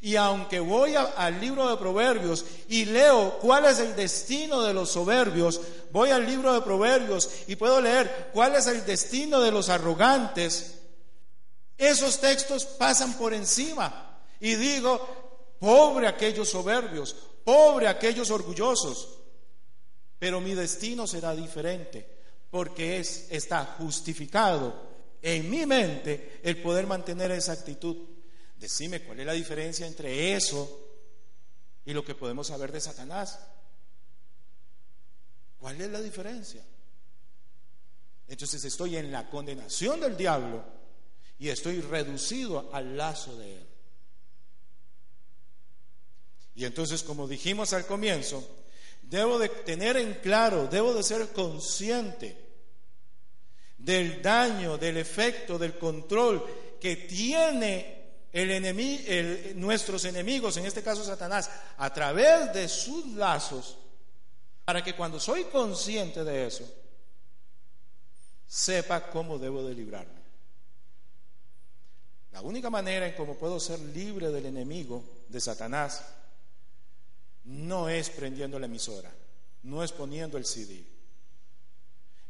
[0.00, 4.90] y aunque voy al libro de Proverbios y leo cuál es el destino de los
[4.90, 9.68] soberbios, voy al libro de Proverbios y puedo leer cuál es el destino de los
[9.68, 10.74] arrogantes,
[11.76, 14.20] esos textos pasan por encima.
[14.38, 15.25] Y digo,
[15.58, 17.14] Pobre aquellos soberbios,
[17.44, 19.18] pobre aquellos orgullosos.
[20.18, 22.16] Pero mi destino será diferente
[22.50, 24.86] porque es, está justificado
[25.20, 27.96] en mi mente el poder mantener esa actitud.
[28.58, 30.86] Decime cuál es la diferencia entre eso
[31.84, 33.38] y lo que podemos saber de Satanás.
[35.58, 36.64] ¿Cuál es la diferencia?
[38.28, 40.64] Entonces estoy en la condenación del diablo
[41.38, 43.66] y estoy reducido al lazo de él.
[46.56, 48.42] Y entonces, como dijimos al comienzo,
[49.02, 52.44] debo de tener en claro, debo de ser consciente
[53.76, 56.44] del daño, del efecto, del control
[56.80, 57.96] que tiene
[58.32, 59.02] el enemigo,
[59.54, 63.76] nuestros enemigos, en este caso Satanás, a través de sus lazos,
[64.64, 66.64] para que cuando soy consciente de eso,
[68.46, 70.22] sepa cómo debo de librarme.
[72.32, 76.02] La única manera en cómo puedo ser libre del enemigo, de Satanás,
[77.46, 79.12] no es prendiendo la emisora,
[79.62, 80.84] no es poniendo el CD.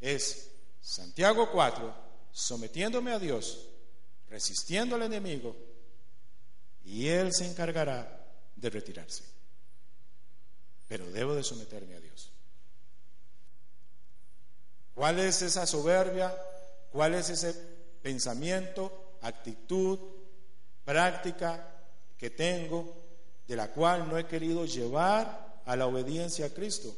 [0.01, 0.51] Es
[0.81, 1.95] Santiago 4,
[2.33, 3.67] sometiéndome a Dios,
[4.29, 5.57] resistiendo al enemigo,
[6.85, 9.25] y Él se encargará de retirarse.
[10.87, 12.31] Pero debo de someterme a Dios.
[14.95, 16.35] ¿Cuál es esa soberbia?
[16.93, 17.53] ¿Cuál es ese
[18.03, 19.99] pensamiento, actitud,
[20.85, 21.69] práctica
[22.17, 23.06] que tengo
[23.47, 26.95] de la cual no he querido llevar a la obediencia a Cristo.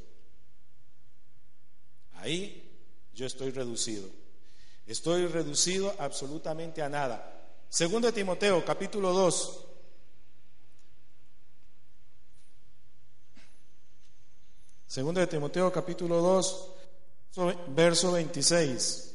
[2.14, 2.70] Ahí
[3.14, 4.08] yo estoy reducido.
[4.86, 7.46] Estoy reducido absolutamente a nada.
[7.68, 9.64] Segundo de Timoteo, capítulo 2.
[14.86, 16.68] Segundo de Timoteo, capítulo 2,
[17.68, 19.07] verso 26.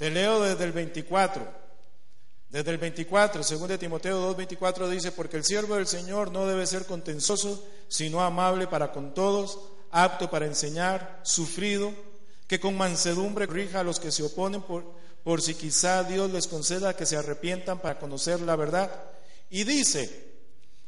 [0.00, 1.46] Te leo desde el 24.
[2.48, 6.66] Desde el 24, según de Timoteo 2:24 dice, porque el siervo del Señor no debe
[6.66, 9.58] ser contensoso, sino amable para con todos,
[9.90, 11.92] apto para enseñar, sufrido,
[12.46, 14.90] que con mansedumbre rija a los que se oponen por,
[15.22, 18.90] por si quizá Dios les conceda que se arrepientan para conocer la verdad.
[19.50, 20.32] Y dice,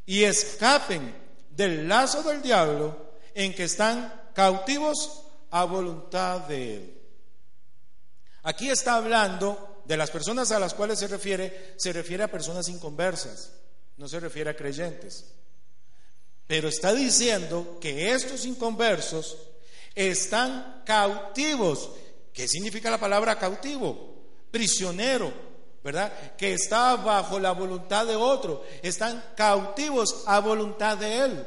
[0.06, 1.14] y escapen
[1.50, 7.01] del lazo del diablo en que están cautivos a voluntad de él.
[8.42, 12.68] Aquí está hablando de las personas a las cuales se refiere, se refiere a personas
[12.68, 13.52] inconversas,
[13.96, 15.26] no se refiere a creyentes.
[16.46, 19.38] Pero está diciendo que estos inconversos
[19.94, 21.90] están cautivos.
[22.32, 24.14] ¿Qué significa la palabra cautivo?
[24.50, 25.32] Prisionero,
[25.82, 26.12] ¿verdad?
[26.36, 28.64] Que está bajo la voluntad de otro.
[28.82, 31.46] Están cautivos a voluntad de él.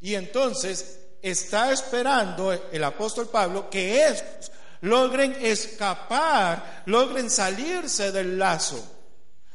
[0.00, 4.50] Y entonces está esperando el apóstol Pablo que estos
[4.84, 8.82] logren escapar, logren salirse del lazo,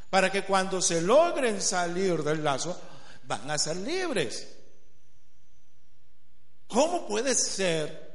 [0.10, 2.80] para que cuando se logren salir del lazo,
[3.24, 4.48] van a ser libres.
[6.68, 8.10] ¿Cómo puede ser?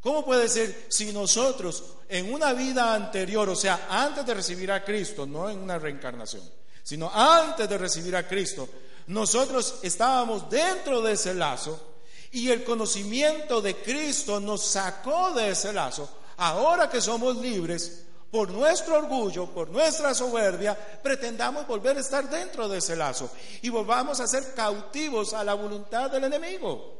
[0.00, 4.84] ¿Cómo puede ser si nosotros en una vida anterior, o sea, antes de recibir a
[4.84, 6.42] Cristo, no en una reencarnación,
[6.82, 8.68] sino antes de recibir a Cristo,
[9.06, 11.98] nosotros estábamos dentro de ese lazo
[12.32, 16.18] y el conocimiento de Cristo nos sacó de ese lazo?
[16.36, 22.66] Ahora que somos libres, por nuestro orgullo, por nuestra soberbia, pretendamos volver a estar dentro
[22.66, 23.30] de ese lazo
[23.60, 26.98] y volvamos a ser cautivos a la voluntad del enemigo.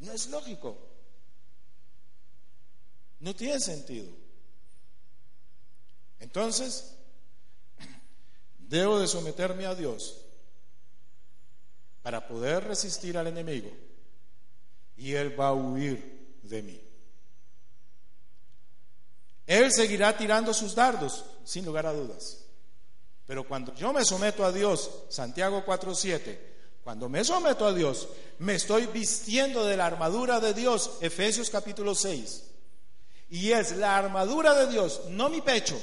[0.00, 0.76] No es lógico.
[3.20, 4.10] No tiene sentido.
[6.18, 6.96] Entonces,
[8.58, 10.24] debo de someterme a Dios
[12.02, 13.70] para poder resistir al enemigo
[14.96, 16.85] y Él va a huir de mí.
[19.46, 22.38] Él seguirá tirando sus dardos, sin lugar a dudas.
[23.26, 26.38] Pero cuando yo me someto a Dios, Santiago 4:7,
[26.82, 31.94] cuando me someto a Dios, me estoy vistiendo de la armadura de Dios, Efesios capítulo
[31.94, 32.44] 6.
[33.30, 35.80] Y es la armadura de Dios, no mi pecho,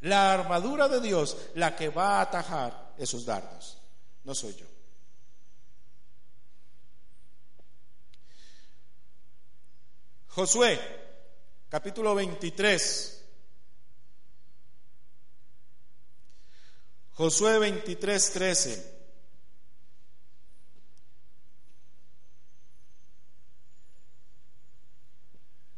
[0.00, 3.78] la armadura de Dios la que va a atajar esos dardos,
[4.22, 4.66] no soy yo.
[10.28, 11.03] Josué,
[11.74, 13.24] capítulo 23.
[17.14, 18.98] Josué 23, 13.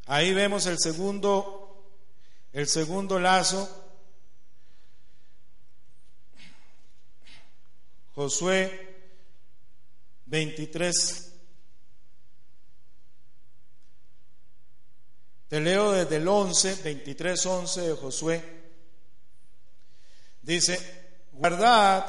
[0.04, 1.82] Ahí vemos el segundo,
[2.52, 3.66] el segundo lazo.
[8.14, 8.96] Josué
[10.26, 11.25] 23,
[15.48, 18.44] Te leo desde el 11, 23, 11 de Josué.
[20.42, 20.78] Dice,
[21.32, 22.04] guardad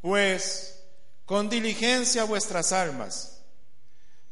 [0.00, 0.78] pues
[1.24, 3.42] con diligencia vuestras almas,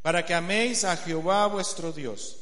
[0.02, 2.36] para que améis a Jehová vuestro Dios.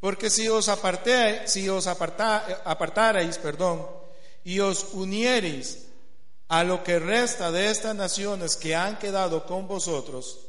[0.00, 3.88] Porque si os, aparté, si os apartarais perdón,
[4.44, 5.86] y os uniereis
[6.48, 10.43] a lo que resta de estas naciones que han quedado con vosotros,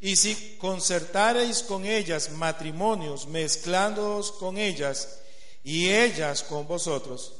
[0.00, 5.20] y si concertareis con ellas matrimonios, mezclándoos con ellas
[5.64, 7.34] y ellas con vosotros,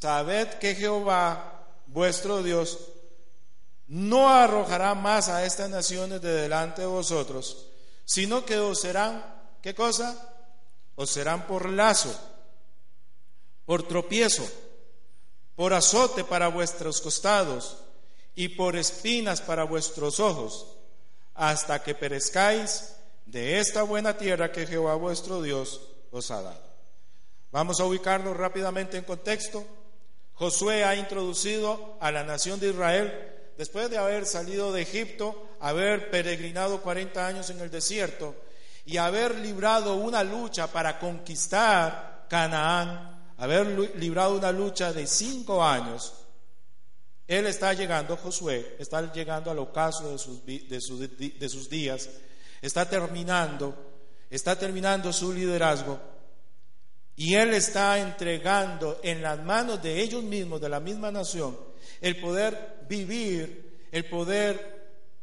[0.00, 2.78] sabed que Jehová, vuestro Dios,
[3.86, 7.66] no arrojará más a estas naciones de delante de vosotros,
[8.04, 9.24] sino que os serán,
[9.62, 10.32] ¿qué cosa?
[10.96, 12.12] Os serán por lazo,
[13.64, 14.46] por tropiezo,
[15.54, 17.76] por azote para vuestros costados
[18.34, 20.75] y por espinas para vuestros ojos
[21.36, 22.94] hasta que perezcáis
[23.26, 25.80] de esta buena tierra que Jehová vuestro Dios
[26.10, 26.66] os ha dado.
[27.52, 29.64] Vamos a ubicarnos rápidamente en contexto.
[30.34, 36.10] Josué ha introducido a la nación de Israel después de haber salido de Egipto, haber
[36.10, 38.34] peregrinado 40 años en el desierto
[38.84, 43.66] y haber librado una lucha para conquistar Canaán, haber
[43.96, 46.25] librado una lucha de cinco años
[47.28, 52.08] él está llegando, Josué, está llegando al ocaso de sus, de, sus días,
[52.62, 53.74] está terminando,
[54.30, 55.98] está terminando su liderazgo
[57.16, 61.58] y Él está entregando en las manos de ellos mismos, de la misma nación,
[62.00, 64.76] el poder vivir, el poder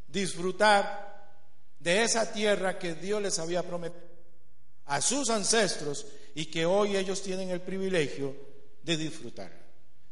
[0.08, 1.32] disfrutar
[1.80, 4.02] de esa tierra que Dios les había prometido
[4.86, 8.36] a sus ancestros y que hoy ellos tienen el privilegio
[8.82, 9.52] de disfrutar.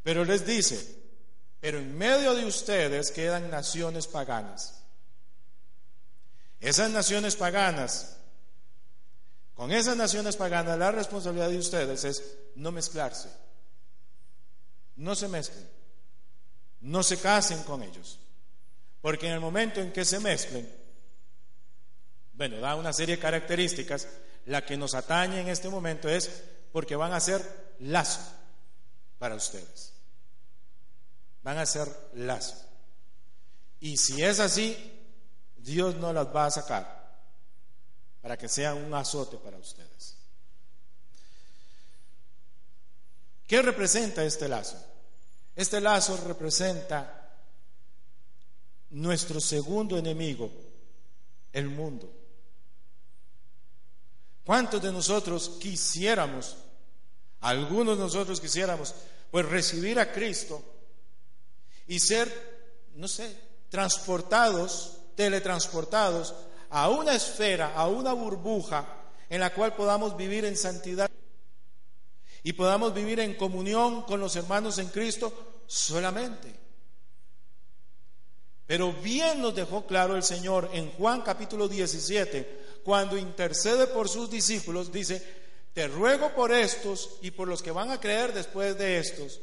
[0.02, 1.01] Pero les dice,
[1.62, 4.82] pero en medio de ustedes quedan naciones paganas.
[6.58, 8.16] Esas naciones paganas,
[9.54, 13.28] con esas naciones paganas, la responsabilidad de ustedes es no mezclarse.
[14.96, 15.68] No se mezclen.
[16.80, 18.18] No se casen con ellos.
[19.00, 20.68] Porque en el momento en que se mezclen,
[22.32, 24.08] bueno, da una serie de características.
[24.46, 26.42] La que nos atañe en este momento es
[26.72, 28.20] porque van a ser lazo
[29.20, 29.91] para ustedes
[31.42, 32.56] van a ser lazo.
[33.80, 34.76] Y si es así,
[35.56, 37.02] Dios no las va a sacar
[38.20, 40.16] para que sean un azote para ustedes.
[43.46, 44.76] ¿Qué representa este lazo?
[45.54, 47.36] Este lazo representa
[48.90, 50.50] nuestro segundo enemigo,
[51.52, 52.10] el mundo.
[54.44, 56.56] ¿Cuántos de nosotros quisiéramos,
[57.40, 58.94] algunos de nosotros quisiéramos,
[59.30, 60.71] pues recibir a Cristo
[61.86, 62.30] y ser,
[62.94, 63.36] no sé,
[63.68, 66.34] transportados, teletransportados
[66.70, 68.86] a una esfera, a una burbuja
[69.28, 71.10] en la cual podamos vivir en santidad
[72.42, 76.52] y podamos vivir en comunión con los hermanos en Cristo solamente.
[78.66, 84.30] Pero bien nos dejó claro el Señor en Juan capítulo 17, cuando intercede por sus
[84.30, 85.22] discípulos, dice,
[85.72, 89.40] te ruego por estos y por los que van a creer después de estos,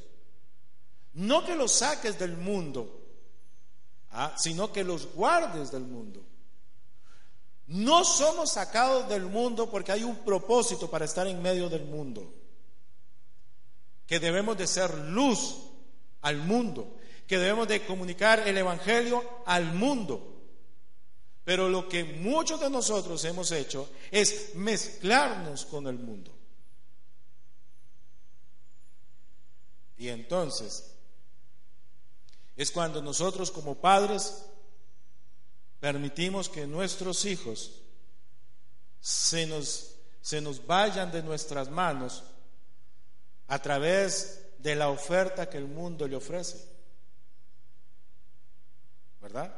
[1.13, 3.01] no que los saques del mundo,
[4.11, 6.23] ah, sino que los guardes del mundo.
[7.67, 12.33] No somos sacados del mundo porque hay un propósito para estar en medio del mundo,
[14.07, 15.57] que debemos de ser luz
[16.21, 16.97] al mundo,
[17.27, 20.35] que debemos de comunicar el Evangelio al mundo.
[21.43, 26.31] Pero lo que muchos de nosotros hemos hecho es mezclarnos con el mundo.
[29.97, 30.95] Y entonces
[32.59, 34.43] es cuando nosotros como padres
[35.79, 37.71] permitimos que nuestros hijos
[38.99, 42.21] se nos, se nos vayan de nuestras manos
[43.47, 46.67] a través de la oferta que el mundo le ofrece.
[49.21, 49.55] ¿verdad?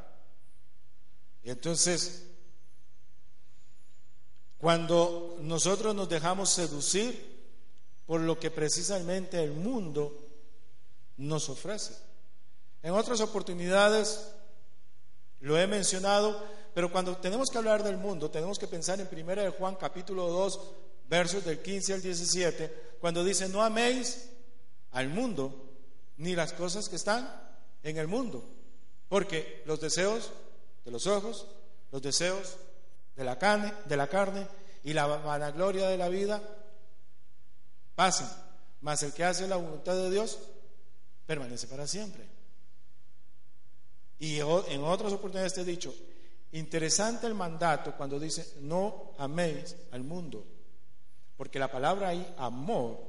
[1.42, 2.28] Entonces,
[4.58, 7.50] cuando nosotros nos dejamos seducir
[8.06, 10.24] por lo que precisamente el mundo
[11.16, 12.11] nos ofrece.
[12.82, 14.32] En otras oportunidades
[15.40, 19.42] lo he mencionado, pero cuando tenemos que hablar del mundo, tenemos que pensar en 1
[19.42, 20.60] de Juan capítulo 2,
[21.08, 24.30] versos del 15 al 17, cuando dice, no améis
[24.92, 25.70] al mundo
[26.16, 27.28] ni las cosas que están
[27.82, 28.44] en el mundo.
[29.08, 30.30] Porque los deseos
[30.84, 31.46] de los ojos,
[31.90, 32.56] los deseos
[33.14, 34.46] de la carne, de la carne
[34.82, 36.42] y la vanagloria de la vida
[37.94, 38.28] pasan,
[38.80, 40.38] mas el que hace la voluntad de Dios
[41.26, 42.41] permanece para siempre.
[44.22, 45.92] Y en otras oportunidades te he dicho,
[46.52, 50.46] interesante el mandato cuando dice no améis al mundo,
[51.36, 53.00] porque la palabra ahí amor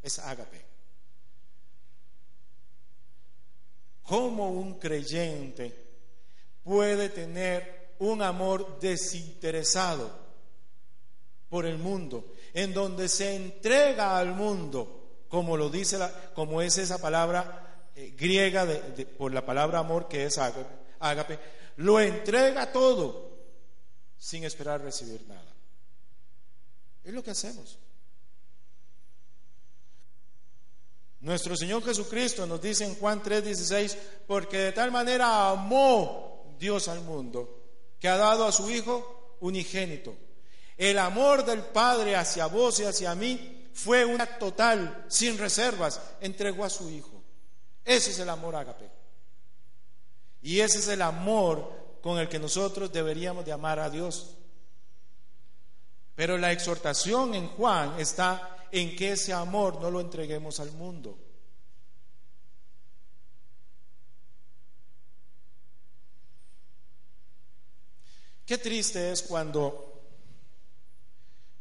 [0.00, 0.64] es ágape.
[4.04, 5.74] ¿Cómo un creyente
[6.62, 10.08] puede tener un amor desinteresado
[11.48, 16.78] por el mundo, en donde se entrega al mundo, como lo dice la, como es
[16.78, 17.63] esa palabra
[17.96, 18.66] eh, griega
[19.16, 21.38] por la palabra amor que es ágape,
[21.76, 23.34] lo entrega todo
[24.18, 25.52] sin esperar recibir nada.
[27.04, 27.78] Es lo que hacemos.
[31.20, 37.00] Nuestro Señor Jesucristo nos dice en Juan 3:16, porque de tal manera amó Dios al
[37.00, 37.62] mundo,
[37.98, 40.14] que ha dado a su Hijo unigénito.
[40.76, 46.64] El amor del Padre hacia vos y hacia mí fue una total, sin reservas, entregó
[46.64, 47.13] a su Hijo.
[47.84, 48.90] Ese es el amor ágape.
[50.42, 54.36] Y ese es el amor con el que nosotros deberíamos de amar a Dios.
[56.14, 61.18] Pero la exhortación en Juan está en que ese amor no lo entreguemos al mundo.
[68.46, 70.02] Qué triste es cuando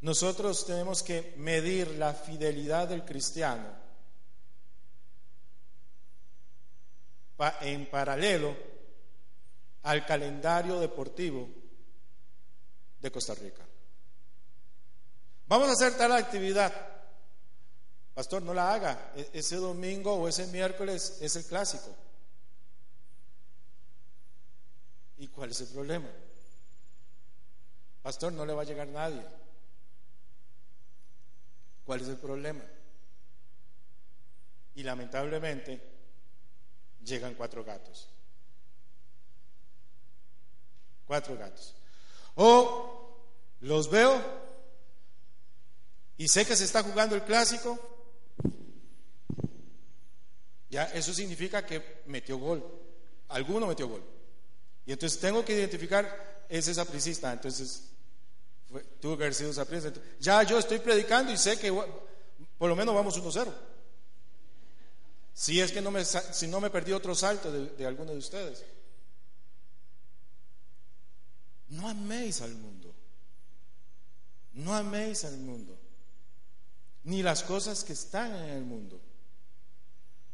[0.01, 3.82] nosotros tenemos que medir la fidelidad del cristiano
[7.61, 8.55] en paralelo
[9.83, 11.49] al calendario deportivo
[12.99, 13.65] de Costa Rica.
[15.47, 16.73] Vamos a hacer tal actividad.
[18.13, 19.11] Pastor, no la haga.
[19.15, 21.93] E-, ese domingo o ese miércoles es el clásico.
[25.17, 26.09] ¿Y cuál es el problema?
[28.01, 29.23] Pastor, no le va a llegar nadie.
[31.85, 32.63] ¿Cuál es el problema?
[34.75, 35.92] Y lamentablemente
[37.03, 38.09] llegan cuatro gatos.
[41.05, 41.75] Cuatro gatos.
[42.35, 43.19] O
[43.61, 44.21] los veo
[46.17, 47.93] y sé que se está jugando el clásico
[50.73, 52.65] ya, eso significa que metió gol.
[53.27, 54.03] Alguno metió gol.
[54.87, 57.31] Y entonces tengo que identificar, ese sapricista.
[57.31, 57.89] Entonces,
[58.99, 60.01] tuvo que haber sido sapricista.
[60.19, 61.71] Ya yo estoy predicando y sé que
[62.57, 63.53] por lo menos vamos 1-0.
[65.33, 68.63] Si es que no me, si no me perdí otro salto de, alguno de ustedes.
[71.69, 72.93] No améis al mundo.
[74.53, 75.77] No améis al mundo.
[77.05, 79.01] Ni las cosas que están en el mundo.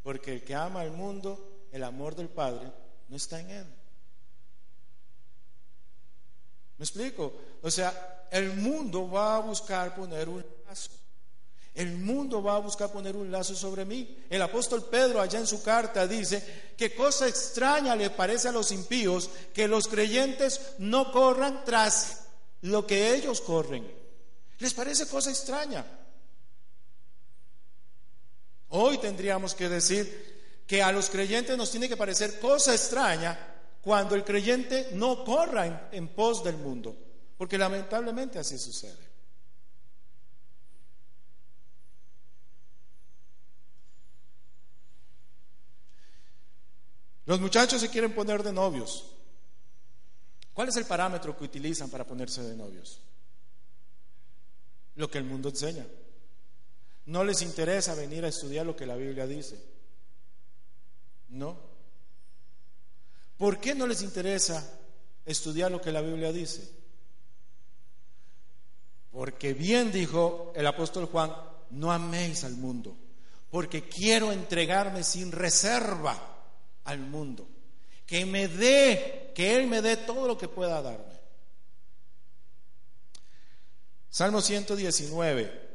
[0.04, 2.72] Porque el que ama al mundo, el amor del Padre
[3.08, 3.68] no está en él.
[6.78, 7.34] ¿Me explico?
[7.62, 10.92] O sea, el mundo va a buscar poner un lazo.
[11.74, 14.18] El mundo va a buscar poner un lazo sobre mí.
[14.30, 18.72] El apóstol Pedro allá en su carta dice que cosa extraña le parece a los
[18.72, 22.26] impíos que los creyentes no corran tras
[22.62, 23.90] lo que ellos corren.
[24.60, 25.86] ¿Les parece cosa extraña?
[28.70, 33.38] Hoy tendríamos que decir que a los creyentes nos tiene que parecer cosa extraña
[33.82, 36.96] cuando el creyente no corra en, pos del mundo,
[37.38, 39.09] porque lamentablemente así sucede.
[47.30, 49.06] Los muchachos se quieren poner de novios.
[50.52, 53.02] ¿Cuál es el parámetro que utilizan para ponerse de novios?
[54.96, 55.86] Lo que el mundo enseña.
[57.06, 59.64] No les interesa venir a estudiar lo que la Biblia dice.
[61.28, 61.56] No.
[63.38, 64.68] ¿Por qué no les interesa
[65.24, 66.68] estudiar lo que la Biblia dice?
[69.12, 71.32] Porque bien dijo el apóstol Juan,
[71.70, 72.98] no améis al mundo,
[73.52, 76.38] porque quiero entregarme sin reserva
[76.90, 77.48] al mundo.
[78.06, 81.20] Que me dé, que Él me dé todo lo que pueda darme.
[84.10, 85.70] Salmo 119.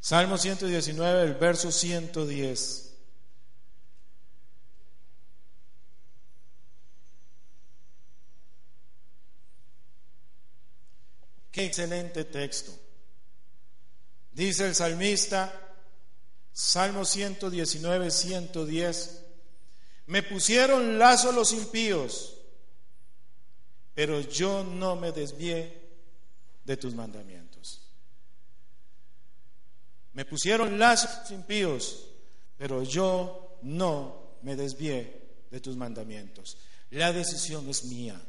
[0.00, 2.94] Salmo 119, el verso 110.
[11.50, 12.85] Qué excelente texto.
[14.36, 15.50] Dice el salmista,
[16.52, 19.22] Salmo 119, 110,
[20.08, 22.36] me pusieron lazo los impíos,
[23.94, 25.88] pero yo no me desvié
[26.66, 27.80] de tus mandamientos.
[30.12, 32.06] Me pusieron lazos impíos,
[32.58, 36.58] pero yo no me desvié de tus mandamientos.
[36.90, 38.20] La decisión es mía.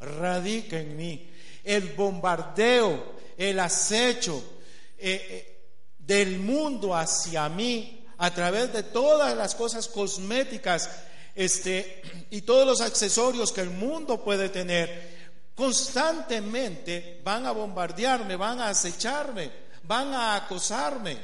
[0.00, 1.30] Radica en mí.
[1.62, 4.55] El bombardeo, el acecho,
[4.98, 5.56] eh, eh,
[5.98, 10.88] del mundo hacia mí a través de todas las cosas cosméticas
[11.34, 15.16] este, y todos los accesorios que el mundo puede tener,
[15.54, 19.50] constantemente van a bombardearme, van a acecharme,
[19.82, 21.18] van a acosarme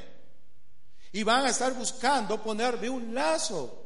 [1.12, 3.79] y van a estar buscando ponerme un lazo.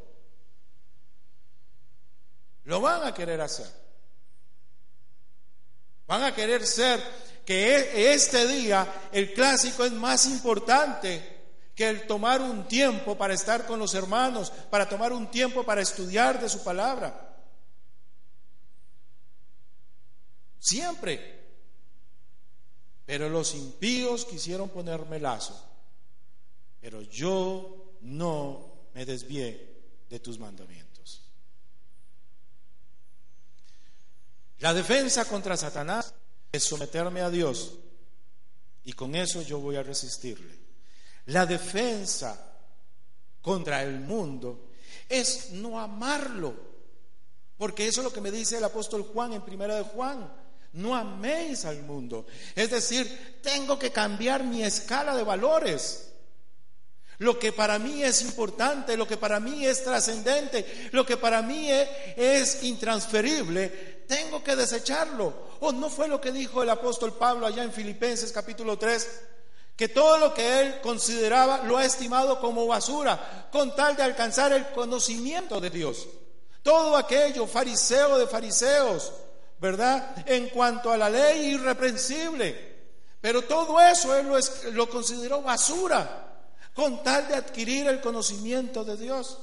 [2.65, 3.69] Lo van a querer hacer.
[6.07, 7.01] Van a querer ser
[7.47, 11.35] que e, este día el clásico es más importante
[11.75, 15.81] que el tomar un tiempo para estar con los hermanos, para tomar un tiempo para
[15.81, 17.23] estudiar de su palabra.
[20.59, 21.37] Siempre.
[23.05, 25.63] Pero los impíos quisieron ponerme lazo.
[26.81, 31.23] Pero yo no me desvié de tus mandamientos.
[34.59, 36.15] La defensa contra Satanás
[36.61, 37.75] someterme a Dios
[38.85, 40.55] y con eso yo voy a resistirle.
[41.27, 42.57] La defensa
[43.43, 44.71] contra el mundo
[45.09, 46.55] es no amarlo,
[47.59, 50.33] porque eso es lo que me dice el apóstol Juan en primera de Juan.
[50.75, 52.27] No améis al mundo.
[52.55, 56.13] Es decir, tengo que cambiar mi escala de valores.
[57.19, 61.41] Lo que para mí es importante, lo que para mí es trascendente, lo que para
[61.41, 65.33] mí es, es intransferible, tengo que desecharlo.
[65.61, 69.21] ¿O no fue lo que dijo el apóstol Pablo allá en Filipenses capítulo 3?
[69.77, 74.53] Que todo lo que él consideraba lo ha estimado como basura con tal de alcanzar
[74.53, 76.07] el conocimiento de Dios.
[76.63, 79.13] Todo aquello, fariseo de fariseos,
[79.61, 80.25] ¿verdad?
[80.27, 82.77] En cuanto a la ley irreprensible.
[83.21, 84.29] Pero todo eso él
[84.73, 86.25] lo consideró basura
[86.75, 89.39] con tal de adquirir el conocimiento de Dios.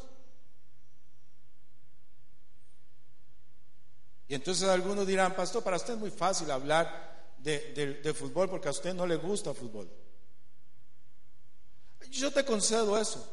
[4.27, 8.71] Y entonces algunos dirán, pastor, para usted es muy fácil hablar de, fútbol porque a
[8.71, 9.89] usted no le gusta fútbol.
[12.09, 13.27] Yo te concedo eso.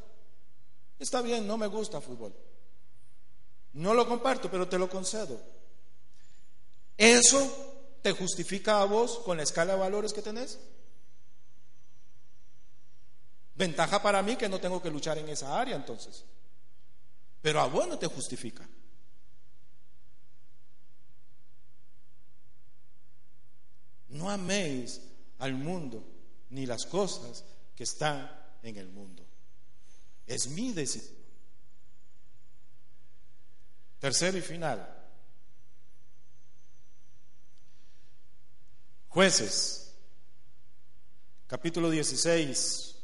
[0.98, 2.34] Está bien, no me gusta fútbol.
[3.72, 5.40] No lo comparto, pero te lo concedo.
[6.96, 10.58] ¿Eso te justifica a vos con la escala de valores que tenés?
[13.54, 16.24] Ventaja para mí que no tengo que luchar en esa área entonces.
[17.42, 18.68] Pero a vos no te justifica.
[24.10, 25.00] No améis
[25.38, 26.04] al mundo
[26.50, 27.44] ni las cosas
[27.74, 28.30] que están
[28.62, 29.24] en el mundo.
[30.26, 31.16] Es mi decisión.
[33.98, 34.96] Tercero y final.
[39.08, 39.92] Jueces,
[41.46, 42.96] capítulo 16,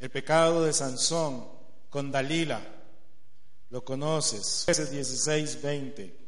[0.00, 1.48] el pecado de Sansón
[1.90, 2.66] con Dalila,
[3.70, 6.23] lo conoces, jueces 16, 20.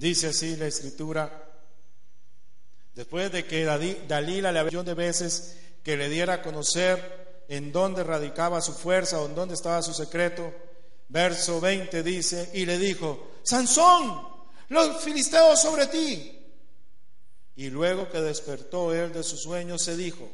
[0.00, 1.46] Dice así la escritura,
[2.94, 8.02] después de que Dalila le había de veces que le diera a conocer en dónde
[8.02, 10.54] radicaba su fuerza o en dónde estaba su secreto,
[11.10, 14.26] verso 20 dice, y le dijo, Sansón,
[14.70, 16.46] los filisteos sobre ti.
[17.56, 20.32] Y luego que despertó él de su sueño, se dijo,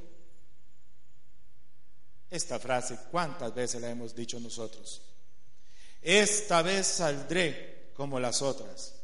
[2.30, 5.02] esta frase, ¿cuántas veces la hemos dicho nosotros?
[6.02, 8.95] Esta vez saldré como las otras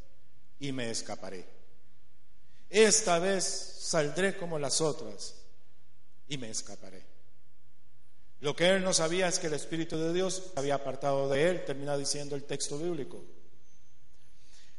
[0.63, 1.45] y me escaparé.
[2.71, 3.45] Esta vez
[3.81, 5.35] saldré como las otras
[6.29, 7.05] y me escaparé.
[8.41, 11.65] Lo que él no sabía es que el Espíritu de Dios había apartado de él,
[11.65, 13.21] termina diciendo el texto bíblico.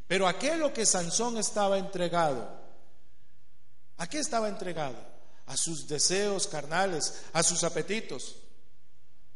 [0.07, 2.49] Pero a qué lo que Sansón estaba entregado?
[3.97, 4.95] ¿A qué estaba entregado?
[5.47, 8.38] A sus deseos carnales, a sus apetitos.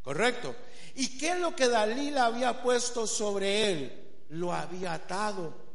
[0.01, 0.55] ¿Correcto?
[0.95, 4.23] ¿Y qué es lo que Dalila había puesto sobre él?
[4.29, 5.66] Lo había atado.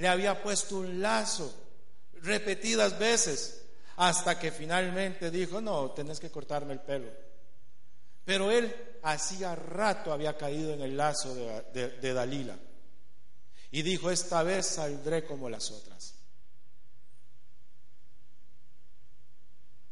[0.00, 1.54] Le había puesto un lazo
[2.22, 3.62] repetidas veces
[3.96, 7.10] hasta que finalmente dijo, no, tenés que cortarme el pelo.
[8.24, 12.58] Pero él hacía rato había caído en el lazo de, Dalila.
[13.72, 16.14] Y dijo, esta vez saldré como las otras.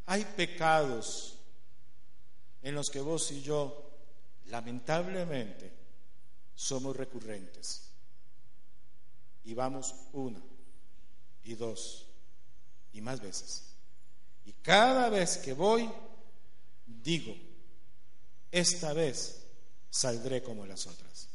[0.07, 1.37] Hay pecados
[2.63, 3.91] en los que vos y yo,
[4.47, 5.71] lamentablemente,
[6.55, 7.88] somos recurrentes.
[9.49, 10.43] Y vamos una
[11.43, 12.05] y dos
[12.93, 13.63] y más veces.
[14.45, 15.91] Y cada vez que voy,
[16.87, 17.35] digo,
[18.53, 19.47] esta vez
[19.89, 21.29] saldré como las otras.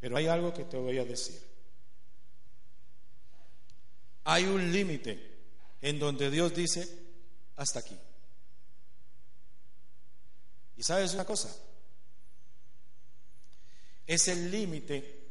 [0.00, 1.38] Pero hay algo que te voy a decir.
[4.24, 5.40] Hay un límite
[5.82, 6.88] en donde Dios dice,
[7.56, 7.98] hasta aquí.
[10.78, 11.54] ¿Y sabes una cosa?
[14.06, 15.23] Ese límite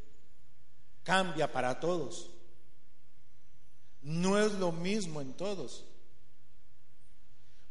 [1.03, 2.29] cambia para todos.
[4.01, 5.85] No es lo mismo en todos.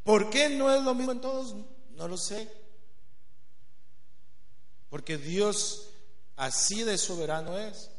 [0.05, 1.55] ¿Por qué no es lo mismo en todos?
[1.91, 2.51] No lo sé.
[4.89, 5.89] Porque Dios
[6.37, 7.91] así de soberano es.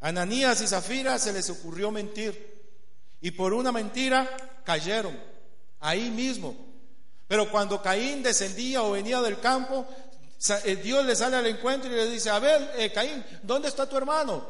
[0.00, 2.56] Ananías y Zafira se les ocurrió mentir
[3.20, 5.18] y por una mentira cayeron
[5.80, 6.54] ahí mismo.
[7.26, 9.86] Pero cuando Caín descendía o venía del campo,
[10.82, 13.96] Dios le sale al encuentro y le dice, a ver, eh, Caín, ¿dónde está tu
[13.96, 14.46] hermano?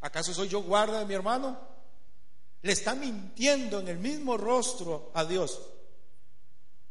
[0.00, 1.58] ¿Acaso soy yo guarda de mi hermano?
[2.62, 5.60] Le está mintiendo en el mismo rostro a Dios.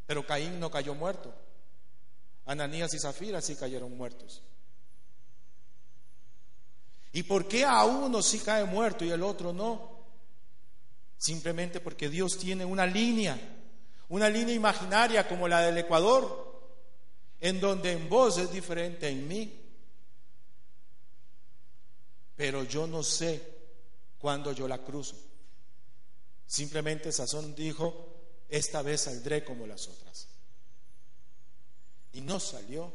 [0.05, 1.33] Pero Caín no cayó muerto.
[2.45, 4.41] Ananías y Zafira sí cayeron muertos.
[7.13, 9.93] ¿Y por qué a uno sí cae muerto y el otro no?
[11.17, 13.37] Simplemente porque Dios tiene una línea,
[14.09, 16.52] una línea imaginaria como la del Ecuador,
[17.43, 19.53] en donde en vos es diferente en mí.
[22.37, 23.41] Pero yo no sé
[24.17, 25.17] cuándo yo la cruzo.
[26.47, 28.15] Simplemente Sazón dijo,
[28.47, 30.29] esta vez saldré como las otras.
[32.13, 32.89] Y no salió.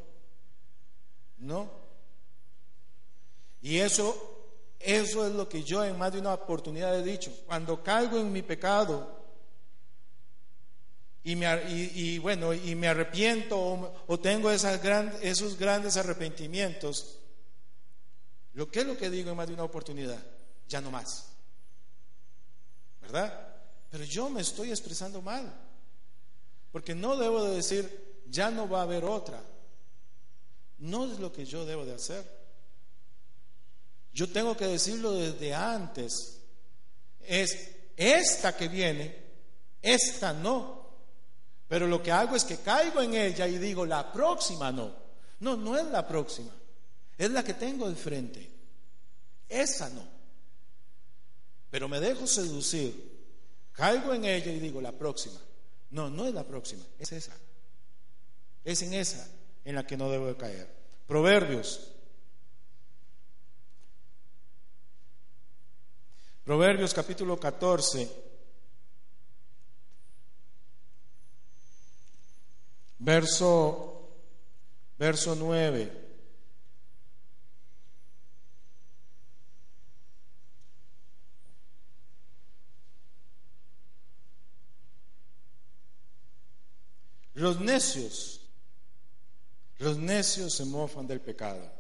[1.37, 1.71] No.
[3.61, 4.47] Y eso,
[4.81, 7.31] eso es lo que yo en más de una oportunidad he dicho.
[7.47, 9.18] Cuando caigo en mi pecado
[11.29, 13.59] y, me, y, bueno, y me arrepiento
[14.07, 14.83] o, tengo esas
[15.21, 17.19] esos grandes arrepentimientos,
[18.55, 20.25] ¿lo que es lo que digo en más de una oportunidad?
[20.69, 21.27] Ya no más.
[23.03, 23.47] ¿Verdad?
[23.91, 25.53] Pero yo me estoy expresando mal.
[26.73, 29.43] Porque no debo de decir, ya no va a haber otra.
[30.79, 32.25] No es lo que yo debo de hacer.
[34.15, 36.41] Yo tengo que decirlo desde antes.
[37.21, 39.27] Es esta que viene,
[39.83, 40.88] esta no.
[41.69, 44.95] Pero lo que hago es que caigo en ella y digo, la próxima no.
[45.41, 46.51] No, no es la próxima.
[47.17, 48.51] Es la que tengo de frente.
[49.49, 50.03] Esa no.
[51.71, 53.09] Pero me dejo seducir
[53.79, 55.41] Caigo en ella y digo, la próxima.
[55.91, 57.33] No, no es la próxima, es esa.
[58.65, 59.25] Es en esa
[59.65, 60.69] en la que no debo de caer.
[61.07, 61.93] Proverbios.
[66.43, 68.28] Proverbios capítulo 14.
[72.99, 74.11] Verso,
[74.99, 76.07] verso 9.
[87.35, 88.41] Los necios,
[89.79, 91.71] los necios se mofan del pecado,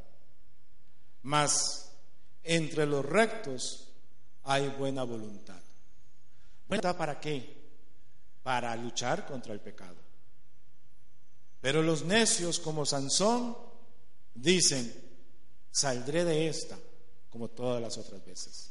[1.23, 1.91] mas
[2.45, 3.89] entre los rectos
[4.45, 5.61] hay buena voluntad.
[6.69, 7.57] ¿Buena para qué?
[8.45, 10.08] Para luchar contra el pecado.
[11.61, 13.57] Pero los necios como Sansón
[14.35, 14.95] dicen,
[15.71, 16.79] saldré de esta
[17.31, 18.71] como todas las otras veces.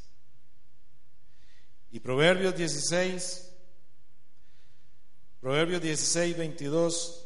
[1.90, 3.50] Y Proverbios 16,
[5.40, 7.24] Proverbios 16, 22.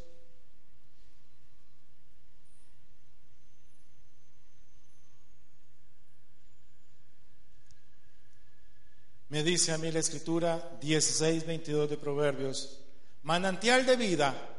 [9.30, 12.80] Me dice a mí la escritura 16, 22 de Proverbios,
[13.22, 14.51] manantial de vida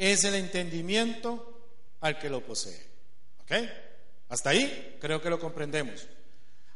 [0.00, 1.60] es el entendimiento
[2.00, 2.88] al que lo posee.
[3.42, 3.52] ¿Ok?
[4.30, 6.06] Hasta ahí creo que lo comprendemos.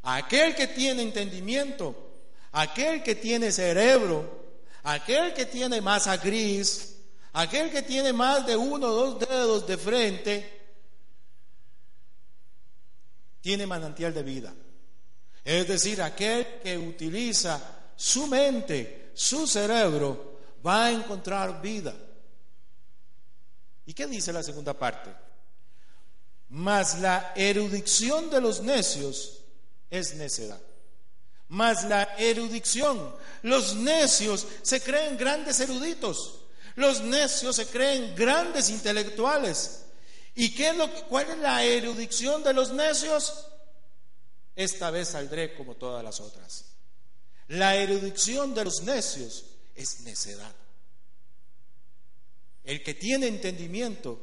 [0.02, 2.18] Aquel que tiene entendimiento,
[2.52, 4.44] aquel que tiene cerebro,
[4.82, 6.98] aquel que tiene masa gris,
[7.32, 10.60] aquel que tiene más de uno o dos dedos de frente,
[13.40, 14.54] tiene manantial de vida.
[15.42, 17.58] Es decir, aquel que utiliza
[17.96, 21.94] su mente, su cerebro, va a encontrar vida.
[23.86, 25.10] ¿Y qué dice la segunda parte?
[26.48, 29.40] Mas la erudición de los necios
[29.90, 30.60] es necedad.
[31.48, 36.40] Mas la erudición, los necios se creen grandes eruditos,
[36.76, 39.82] los necios se creen grandes intelectuales.
[40.34, 43.46] ¿Y qué es lo, cuál es la erudición de los necios?
[44.56, 46.64] Esta vez saldré como todas las otras.
[47.48, 50.54] La erudición de los necios es necedad.
[52.64, 54.18] El que tiene entendimiento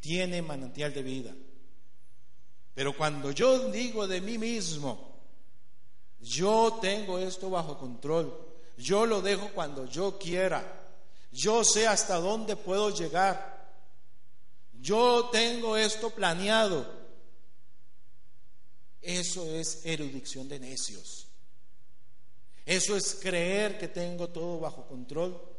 [0.00, 1.34] tiene manantial de vida.
[2.74, 5.18] Pero cuando yo digo de mí mismo,
[6.20, 8.36] yo tengo esto bajo control,
[8.78, 10.88] yo lo dejo cuando yo quiera,
[11.30, 13.68] yo sé hasta dónde puedo llegar,
[14.80, 16.86] yo tengo esto planeado,
[19.02, 21.26] eso es erudición de necios.
[22.64, 25.57] Eso es creer que tengo todo bajo control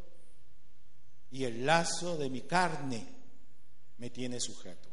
[1.31, 3.05] y el lazo de mi carne
[3.97, 4.89] me tiene sujeto.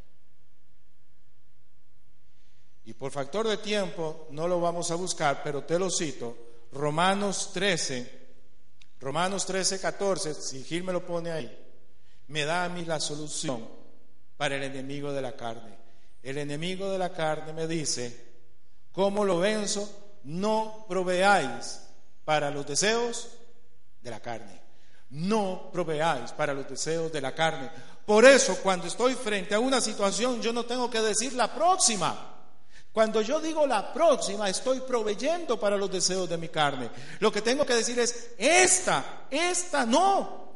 [2.84, 6.37] Y por factor de tiempo no lo vamos a buscar, pero te lo cito.
[6.72, 8.26] Romanos 13,
[9.01, 11.64] Romanos 13, 14, si Gil me lo pone ahí,
[12.28, 13.66] me da a mí la solución
[14.37, 15.76] para el enemigo de la carne.
[16.22, 18.24] El enemigo de la carne me dice,
[18.93, 20.18] ¿cómo lo venzo?
[20.24, 21.80] No proveáis
[22.24, 23.30] para los deseos
[24.03, 24.65] de la carne
[25.11, 27.70] no proveáis para los deseos de la carne.
[28.04, 32.34] Por eso, cuando estoy frente a una situación, yo no tengo que decir la próxima.
[32.92, 36.88] Cuando yo digo la próxima, estoy proveyendo para los deseos de mi carne.
[37.20, 40.54] Lo que tengo que decir es, esta, esta no,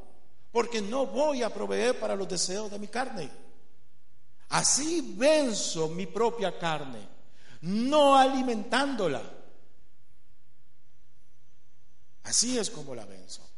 [0.51, 3.29] porque no voy a proveer para los deseos de mi carne.
[4.49, 7.07] Así venzo mi propia carne,
[7.61, 9.23] no alimentándola.
[12.23, 13.50] Así es como la venzo.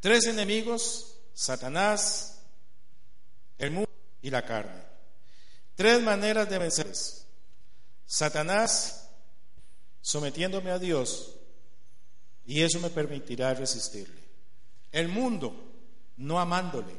[0.00, 2.42] Tres enemigos, Satanás,
[3.58, 3.90] el mundo
[4.22, 4.82] y la carne.
[5.74, 6.90] Tres maneras de vencer.
[8.06, 9.10] Satanás
[10.00, 11.36] sometiéndome a Dios
[12.46, 14.20] y eso me permitirá resistirle.
[14.90, 15.54] El mundo
[16.16, 16.96] no amándole,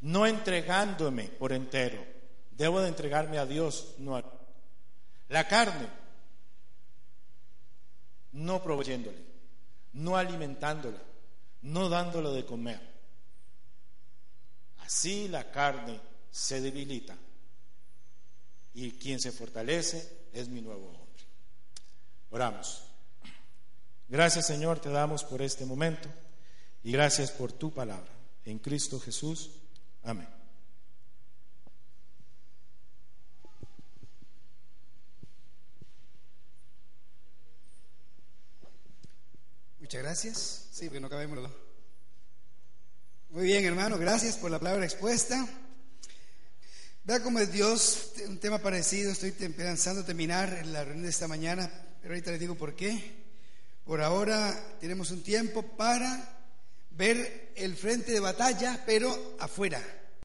[0.00, 2.04] no entregándome por entero.
[2.50, 4.24] Debo de entregarme a Dios, no a...
[5.28, 5.88] La carne,
[8.32, 9.18] no proveyéndole,
[9.92, 10.98] no alimentándola
[11.66, 12.80] no dándolo de comer.
[14.78, 16.00] Así la carne
[16.30, 17.16] se debilita
[18.74, 21.24] y quien se fortalece es mi nuevo hombre.
[22.30, 22.84] Oramos.
[24.08, 26.08] Gracias Señor, te damos por este momento
[26.84, 28.12] y gracias por tu palabra.
[28.44, 29.50] En Cristo Jesús.
[30.04, 30.28] Amén.
[39.80, 40.65] Muchas gracias.
[40.76, 41.38] Sí, porque no cabemos.
[43.30, 45.48] Muy bien, hermano, gracias por la palabra expuesta.
[47.02, 49.10] Vea cómo es Dios, un tema parecido.
[49.10, 51.70] Estoy pensando terminar la reunión de esta mañana,
[52.02, 53.24] pero ahorita les digo por qué.
[53.86, 56.44] Por ahora tenemos un tiempo para
[56.90, 59.82] ver el frente de batalla, pero afuera.